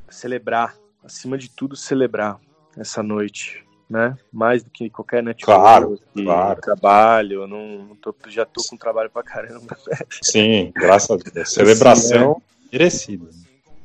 [0.10, 2.40] celebrar, acima de tudo, celebrar
[2.78, 4.18] essa noite, né?
[4.32, 6.62] Mais do que qualquer network, claro, claro.
[6.62, 9.78] trabalho, eu não, não tô, já tô com trabalho pra caramba.
[10.24, 11.54] Sim, graças a Deus.
[11.54, 12.78] Celebração Sim, é.
[12.78, 13.30] merecida.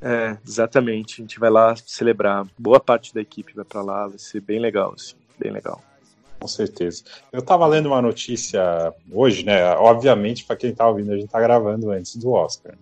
[0.01, 1.20] É, exatamente.
[1.20, 2.46] A gente vai lá celebrar.
[2.59, 5.82] Boa parte da equipe vai para lá, vai ser bem legal, assim, bem legal.
[6.41, 7.05] Com certeza.
[7.30, 9.72] Eu estava lendo uma notícia hoje, né?
[9.74, 12.72] Obviamente, para quem está ouvindo, a gente está gravando antes do Oscar.
[12.72, 12.78] Né?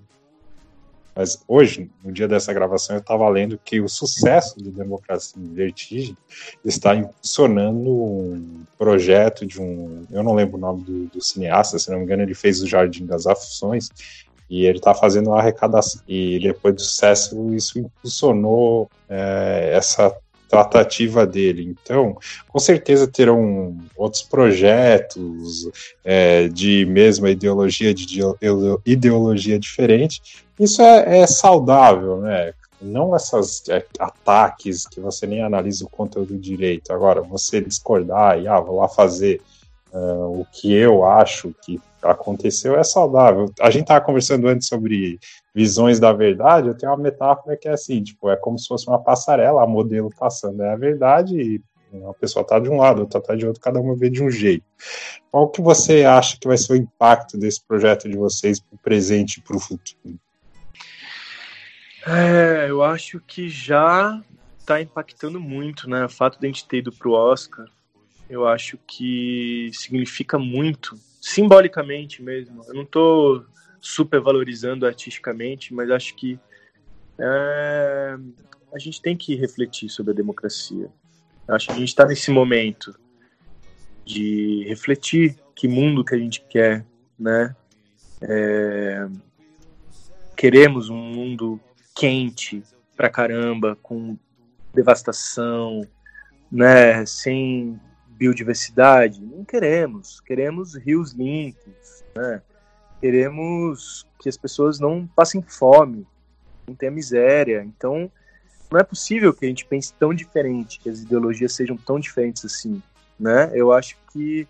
[1.19, 5.53] Mas hoje, no dia dessa gravação, eu estava lendo que o sucesso do Democracia em
[5.53, 6.17] Vertigem
[6.65, 10.07] está impulsionando um projeto de um.
[10.13, 12.69] Eu não lembro o nome do, do cineasta, se não me engano, ele fez o
[12.69, 13.89] Jardim das Aflições,
[14.49, 16.01] e ele está fazendo uma arrecadação.
[16.07, 20.17] E depois do sucesso, isso impulsionou é, essa
[20.49, 21.77] tratativa dele.
[21.83, 22.17] Então,
[22.49, 25.69] com certeza terão outros projetos
[26.05, 28.21] é, de mesma ideologia, de
[28.87, 30.23] ideologia diferente.
[30.59, 32.53] Isso é, é saudável, né?
[32.81, 36.93] Não esses é, ataques que você nem analisa o conteúdo direito.
[36.93, 39.41] Agora, você discordar e, ah, vou lá fazer
[39.93, 43.53] uh, o que eu acho que aconteceu é saudável.
[43.61, 45.19] A gente estava conversando antes sobre
[45.55, 48.87] visões da verdade, eu tenho uma metáfora que é assim, tipo, é como se fosse
[48.89, 53.01] uma passarela, a modelo passando é a verdade e uma pessoa está de um lado,
[53.01, 54.65] outra está de outro, cada uma vê de um jeito.
[55.31, 58.79] Qual que você acha que vai ser o impacto desse projeto de vocês para o
[58.79, 60.19] presente e para o futuro?
[62.07, 64.23] É, eu acho que já
[64.59, 66.05] está impactando muito, né?
[66.05, 67.67] O fato de a gente ter ido para o Oscar,
[68.29, 72.63] eu acho que significa muito simbolicamente mesmo.
[72.67, 73.45] Eu não estou
[73.81, 76.39] super valorizando artisticamente, mas acho que
[77.19, 78.17] é,
[78.73, 80.91] a gente tem que refletir sobre a democracia.
[81.49, 82.95] Acho que a gente está nesse momento
[84.05, 86.85] de refletir que mundo que a gente quer,
[87.19, 87.55] né?
[88.21, 89.09] É,
[90.37, 91.61] queremos um mundo
[91.95, 92.63] quente
[92.97, 94.19] pra caramba, com
[94.75, 95.81] devastação,
[96.51, 97.05] né?
[97.07, 97.81] Sem
[98.19, 99.23] biodiversidade?
[99.23, 100.21] Não queremos.
[100.21, 102.43] Queremos rios limpos, né?
[103.01, 106.05] Queremos que as pessoas não passem fome,
[106.67, 107.63] não tenha miséria.
[107.65, 108.11] Então,
[108.71, 112.45] não é possível que a gente pense tão diferente, que as ideologias sejam tão diferentes
[112.45, 112.83] assim,
[113.19, 113.51] né?
[113.55, 114.47] Eu acho que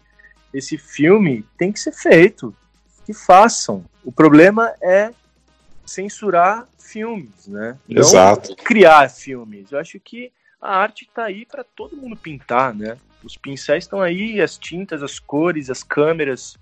[0.53, 2.55] esse filme tem que ser feito,
[3.05, 3.85] que façam.
[4.03, 5.12] O problema é
[5.85, 7.77] censurar filmes, né?
[7.87, 8.57] Não Exato.
[8.57, 9.71] criar filmes.
[9.71, 12.97] Eu acho que a arte está aí para todo mundo pintar, né?
[13.23, 16.57] Os pincéis estão aí, as tintas, as cores, as câmeras,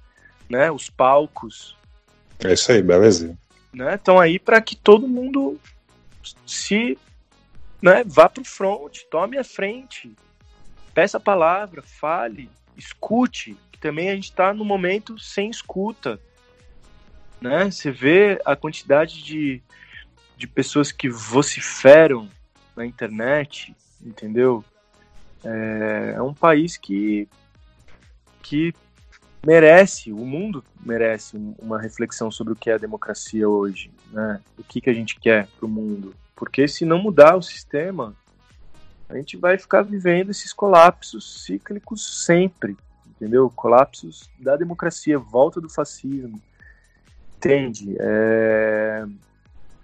[0.48, 0.70] né?
[0.70, 1.76] Os palcos.
[2.38, 3.36] É isso aí, beleza.
[3.72, 3.94] Né?
[3.94, 5.61] Estão aí para que todo mundo
[6.46, 6.98] se
[7.80, 10.14] né, vá para o front, tome a frente,
[10.94, 13.57] peça a palavra, fale, escute.
[13.70, 16.18] Que também a gente está no momento sem escuta.
[17.40, 17.70] Né?
[17.70, 19.62] Você vê a quantidade de,
[20.36, 22.30] de pessoas que vociferam
[22.74, 24.64] na internet, entendeu?
[25.44, 27.28] É, é um país que,
[28.42, 28.74] que
[29.44, 34.40] merece, o mundo merece uma reflexão sobre o que é a democracia hoje, né?
[34.59, 36.14] O que, que a gente quer para o mundo.
[36.34, 38.14] Porque se não mudar o sistema,
[39.09, 42.76] a gente vai ficar vivendo esses colapsos cíclicos sempre,
[43.07, 43.48] entendeu?
[43.48, 46.40] Colapsos da democracia, volta do fascismo.
[47.36, 47.96] Entende?
[48.00, 49.07] É...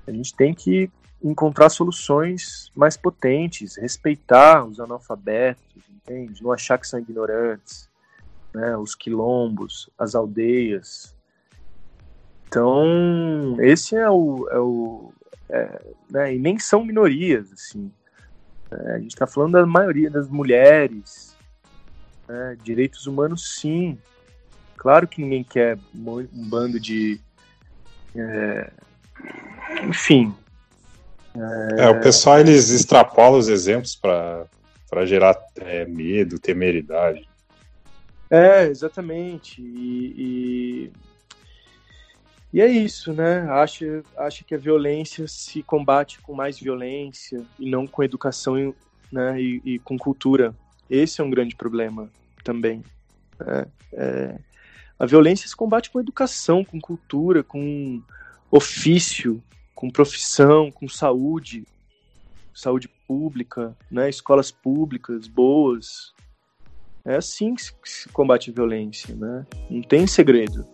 [0.06, 0.90] A gente tem que
[1.22, 6.42] encontrar soluções mais potentes, respeitar os analfabetos, entende?
[6.42, 7.88] Não achar que são ignorantes,
[8.52, 8.76] né?
[8.76, 11.14] Os quilombos, as aldeias.
[12.46, 15.12] Então, esse é o, é o
[15.48, 16.34] é, né?
[16.34, 17.90] E nem são minorias, assim.
[18.70, 21.36] É, a gente está falando da maioria das mulheres,
[22.26, 22.56] né?
[22.62, 23.98] direitos humanos, sim.
[24.76, 27.20] Claro que ninguém quer um bando de
[28.16, 28.70] é,
[29.84, 30.34] enfim,
[31.78, 37.28] é, o pessoal eles extrapolam os exemplos para gerar é, medo, temeridade.
[38.30, 39.60] É, exatamente.
[39.60, 40.92] E, e,
[42.52, 43.46] e, é isso, né?
[43.50, 48.74] Acho, acho que a violência se combate com mais violência e não com educação
[49.10, 49.40] né?
[49.40, 50.54] e, e com cultura.
[50.88, 52.10] Esse é um grande problema
[52.44, 52.82] também.
[53.40, 54.38] É, é,
[54.98, 58.02] a violência se combate com educação, com cultura, com
[58.50, 59.42] ofício,
[59.74, 61.66] com profissão, com saúde,
[62.54, 66.12] saúde pública, né, escolas públicas boas.
[67.04, 69.44] É assim que se combate a violência, né?
[69.68, 70.64] Não tem segredo.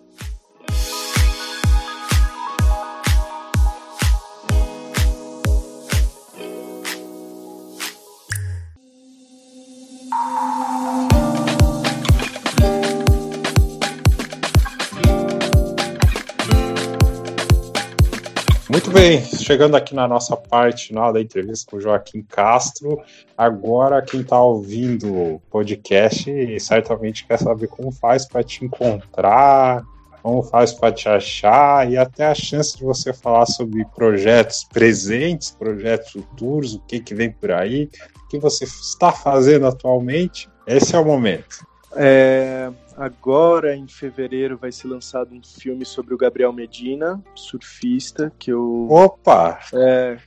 [18.99, 23.01] Bem, chegando aqui na nossa parte final da entrevista com o Joaquim Castro.
[23.37, 29.85] Agora, quem está ouvindo o podcast certamente quer saber como faz para te encontrar,
[30.21, 35.53] como faz para te achar e até a chance de você falar sobre projetos presentes,
[35.53, 37.89] projetos futuros, o que, que vem por aí,
[38.25, 40.49] o que você está fazendo atualmente.
[40.67, 41.65] Esse é o momento.
[41.95, 42.69] É,
[42.99, 48.89] agora, em fevereiro, vai ser lançado um filme sobre o Gabriel Medina, surfista, que eu.
[48.91, 49.61] Opa!
[49.73, 50.19] É,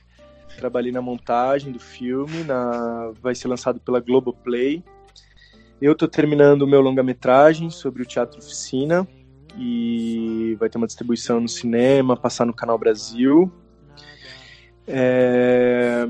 [0.56, 4.82] trabalhei na montagem do filme, na, vai ser lançado pela Globoplay.
[5.80, 9.06] Eu estou terminando o meu longa-metragem sobre o Teatro Oficina
[9.58, 13.52] e vai ter uma distribuição no cinema, passar no Canal Brasil.
[14.86, 16.06] É,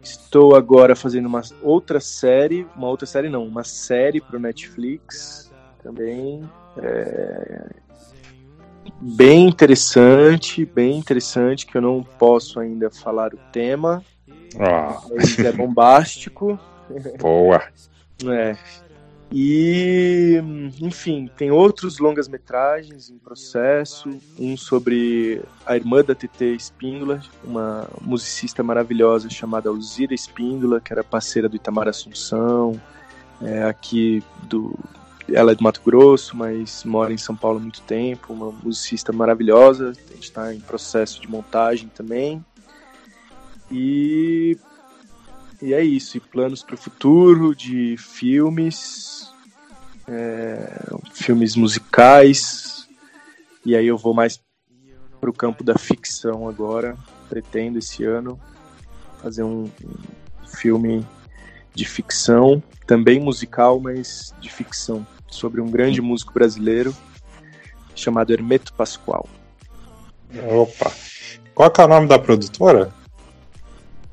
[0.00, 5.47] Estou agora fazendo uma outra série, uma outra série não, uma série para o Netflix
[5.82, 6.48] também.
[6.76, 7.66] É...
[9.00, 14.02] Bem interessante, bem interessante, que eu não posso ainda falar o tema,
[14.58, 16.58] Ah, mas é bombástico.
[17.20, 17.62] boa.
[18.26, 18.56] É.
[19.30, 20.40] E,
[20.80, 24.08] enfim, tem outros longas-metragens em processo.
[24.38, 31.04] Um sobre a irmã da TT Espíndola, uma musicista maravilhosa chamada Alzira Espíndola, que era
[31.04, 32.80] parceira do Itamar Assunção,
[33.42, 34.74] é, aqui do.
[35.32, 38.32] Ela é do Mato Grosso, mas mora em São Paulo há muito tempo.
[38.32, 39.90] Uma musicista maravilhosa.
[39.90, 42.44] A gente está em processo de montagem também.
[43.70, 44.56] E
[45.60, 49.32] e é isso, e planos para o futuro de filmes,
[50.06, 52.86] é, filmes musicais,
[53.66, 54.40] e aí eu vou mais
[55.20, 56.96] para o campo da ficção agora,
[57.28, 58.38] pretendo esse ano
[59.20, 61.04] fazer um, um filme
[61.74, 66.94] de ficção, também musical, mas de ficção, sobre um grande músico brasileiro
[67.94, 69.28] chamado Hermeto Pascoal.
[70.50, 70.92] Opa.
[71.54, 72.92] Qual é o nome da produtora?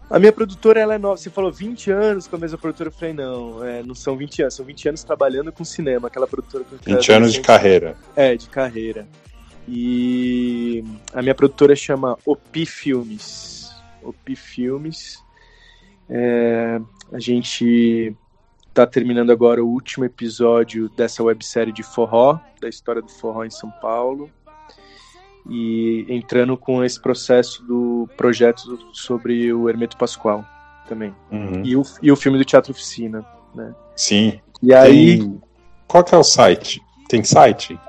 [0.09, 1.17] A minha produtora, ela é nova.
[1.17, 2.89] Você falou 20 anos com a mesma produtora.
[2.89, 6.27] Eu falei, não, é, não são 20 anos, são 20 anos trabalhando com cinema, aquela
[6.27, 7.97] produtora que 20 anos de carreira.
[8.15, 9.07] É, de carreira.
[9.67, 13.71] E a minha produtora chama Opi Filmes.
[14.03, 15.23] Opi Filmes.
[16.07, 16.79] É,
[17.11, 18.15] a gente
[18.75, 23.49] tá terminando agora o último episódio dessa websérie de forró, da história do forró em
[23.49, 24.29] São Paulo
[25.49, 30.43] e entrando com esse processo do projeto sobre o Hermeto Pascoal
[30.87, 31.15] também.
[31.31, 31.61] Uhum.
[31.63, 33.73] E, o, e o filme do Teatro Oficina, né?
[33.95, 34.39] Sim.
[34.61, 35.41] E aí, Tem-
[35.87, 36.81] Qual que é o site?
[37.07, 37.79] Tem site?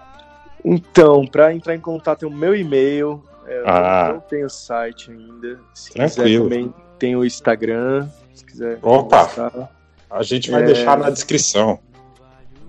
[0.64, 3.22] então, para entrar em contato, tem o meu e-mail.
[3.46, 4.10] é, eu Ah.
[4.14, 5.58] não tenho site ainda.
[5.72, 6.24] Se Tranquilo.
[6.24, 8.08] quiser também tem o Instagram.
[8.34, 8.78] Se quiser.
[8.82, 9.26] Opa.
[9.26, 9.75] conversar.
[10.10, 10.66] A gente vai É.
[10.66, 11.78] deixar na descrição.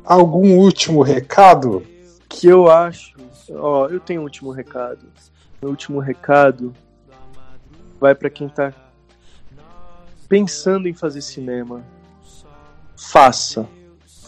[0.04, 1.86] Algum último recado?
[2.30, 3.16] Que eu acho.
[3.52, 5.06] Ó, eu tenho um último recado.
[5.62, 6.74] Meu último recado
[8.00, 8.74] vai para quem tá
[10.28, 11.84] pensando em fazer cinema.
[12.96, 13.68] Faça.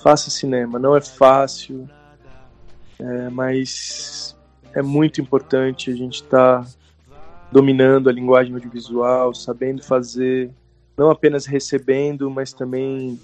[0.02, 0.80] Faça cinema.
[0.80, 1.90] Não é fácil,
[2.98, 4.36] é, mas
[4.74, 6.66] é muito importante a gente estar
[7.52, 10.52] dominando a linguagem audiovisual, sabendo fazer,
[11.00, 13.18] não apenas recebendo, mas também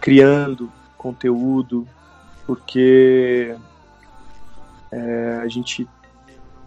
[0.00, 1.86] criando conteúdo,
[2.44, 3.54] porque
[4.90, 5.88] é, a gente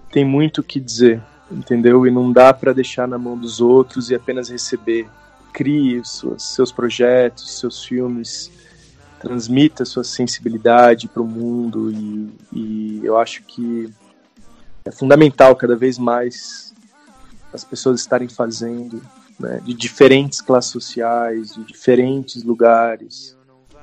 [0.10, 1.22] tem muito o que dizer,
[1.52, 2.08] entendeu?
[2.08, 5.10] E não dá para deixar na mão dos outros e apenas receber.
[5.52, 8.50] Crie suas, seus projetos, seus filmes,
[9.20, 13.94] transmita sua sensibilidade para o mundo e, e eu acho que
[14.86, 16.74] é fundamental cada vez mais
[17.52, 19.02] as pessoas estarem fazendo,
[19.40, 23.38] né, de diferentes classes sociais, de diferentes lugares.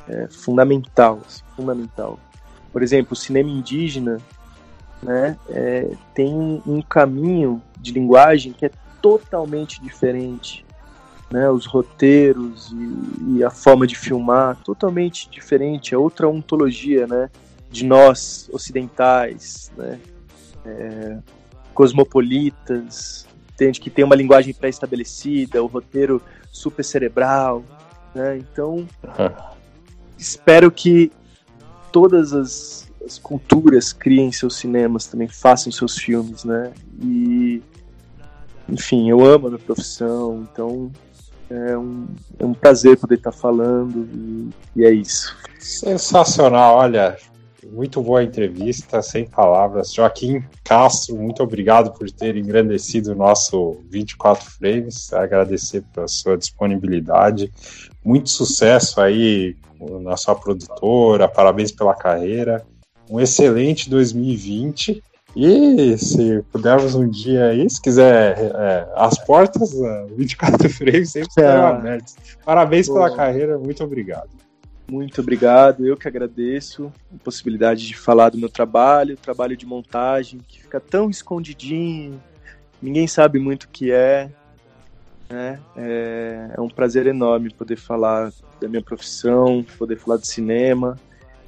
[0.08, 2.18] É fundamental, assim, fundamental.
[2.72, 4.20] Por exemplo, o cinema indígena
[5.02, 10.64] né, é, tem um caminho de linguagem que é totalmente diferente.
[11.30, 17.30] Né, os roteiros e, e a forma de filmar totalmente diferente, é outra ontologia né,
[17.70, 19.98] de nós ocidentais, né,
[20.64, 21.18] é,
[21.72, 26.20] cosmopolitas, entende que tem uma linguagem pré-estabelecida, o roteiro
[26.52, 27.64] super cerebral,
[28.14, 28.86] né, então
[30.18, 31.10] espero que
[31.92, 36.72] todas as, as culturas criem seus cinemas também, façam seus filmes, né?
[37.00, 37.62] E,
[38.68, 40.90] enfim, eu amo a minha profissão, então
[41.50, 42.06] é um,
[42.38, 44.50] é um prazer poder estar falando e,
[44.80, 45.36] e é isso.
[45.58, 47.16] Sensacional, olha.
[47.72, 49.92] Muito boa entrevista, sem palavras.
[49.92, 55.12] Joaquim Castro, muito obrigado por ter engrandecido o nosso 24 Frames.
[55.12, 57.52] Agradecer pela sua disponibilidade.
[58.04, 59.56] Muito sucesso aí
[60.02, 62.64] na sua produtora, parabéns pela carreira.
[63.10, 65.02] Um excelente 2020.
[65.36, 71.42] E se pudermos um dia aí, se quiser, é, as portas, uh, 24 frames sempre
[71.44, 71.70] Ah.
[71.70, 72.14] abertas.
[72.44, 74.30] Parabéns pela carreira, muito obrigado.
[74.86, 80.40] Muito obrigado, eu que agradeço a possibilidade de falar do meu trabalho, trabalho de montagem,
[80.46, 82.22] que fica tão escondidinho,
[82.82, 84.30] ninguém sabe muito o que é.
[85.28, 85.58] Né?
[85.74, 88.30] É, é um prazer enorme poder falar
[88.60, 90.98] da minha profissão, poder falar de cinema,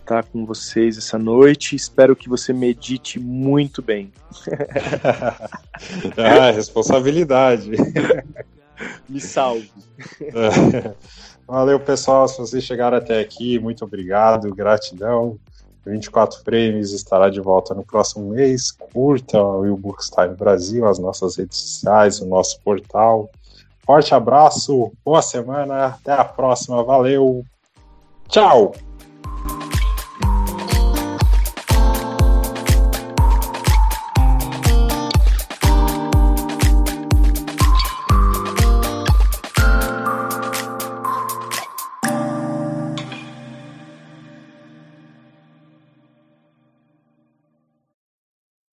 [0.00, 1.76] estar com vocês essa noite.
[1.76, 4.12] Espero que você medite muito bem.
[6.16, 7.72] ah, responsabilidade.
[9.08, 9.70] Me salve.
[11.46, 12.26] Valeu, pessoal.
[12.26, 15.38] Se vocês chegaram até aqui, muito obrigado, gratidão.
[15.86, 18.72] 24 Frames estará de volta no próximo mês.
[18.72, 23.30] Curta o Books Time Brasil, as nossas redes sociais, o nosso portal.
[23.84, 27.44] Forte abraço, boa semana, até a próxima, valeu,
[28.28, 28.74] tchau!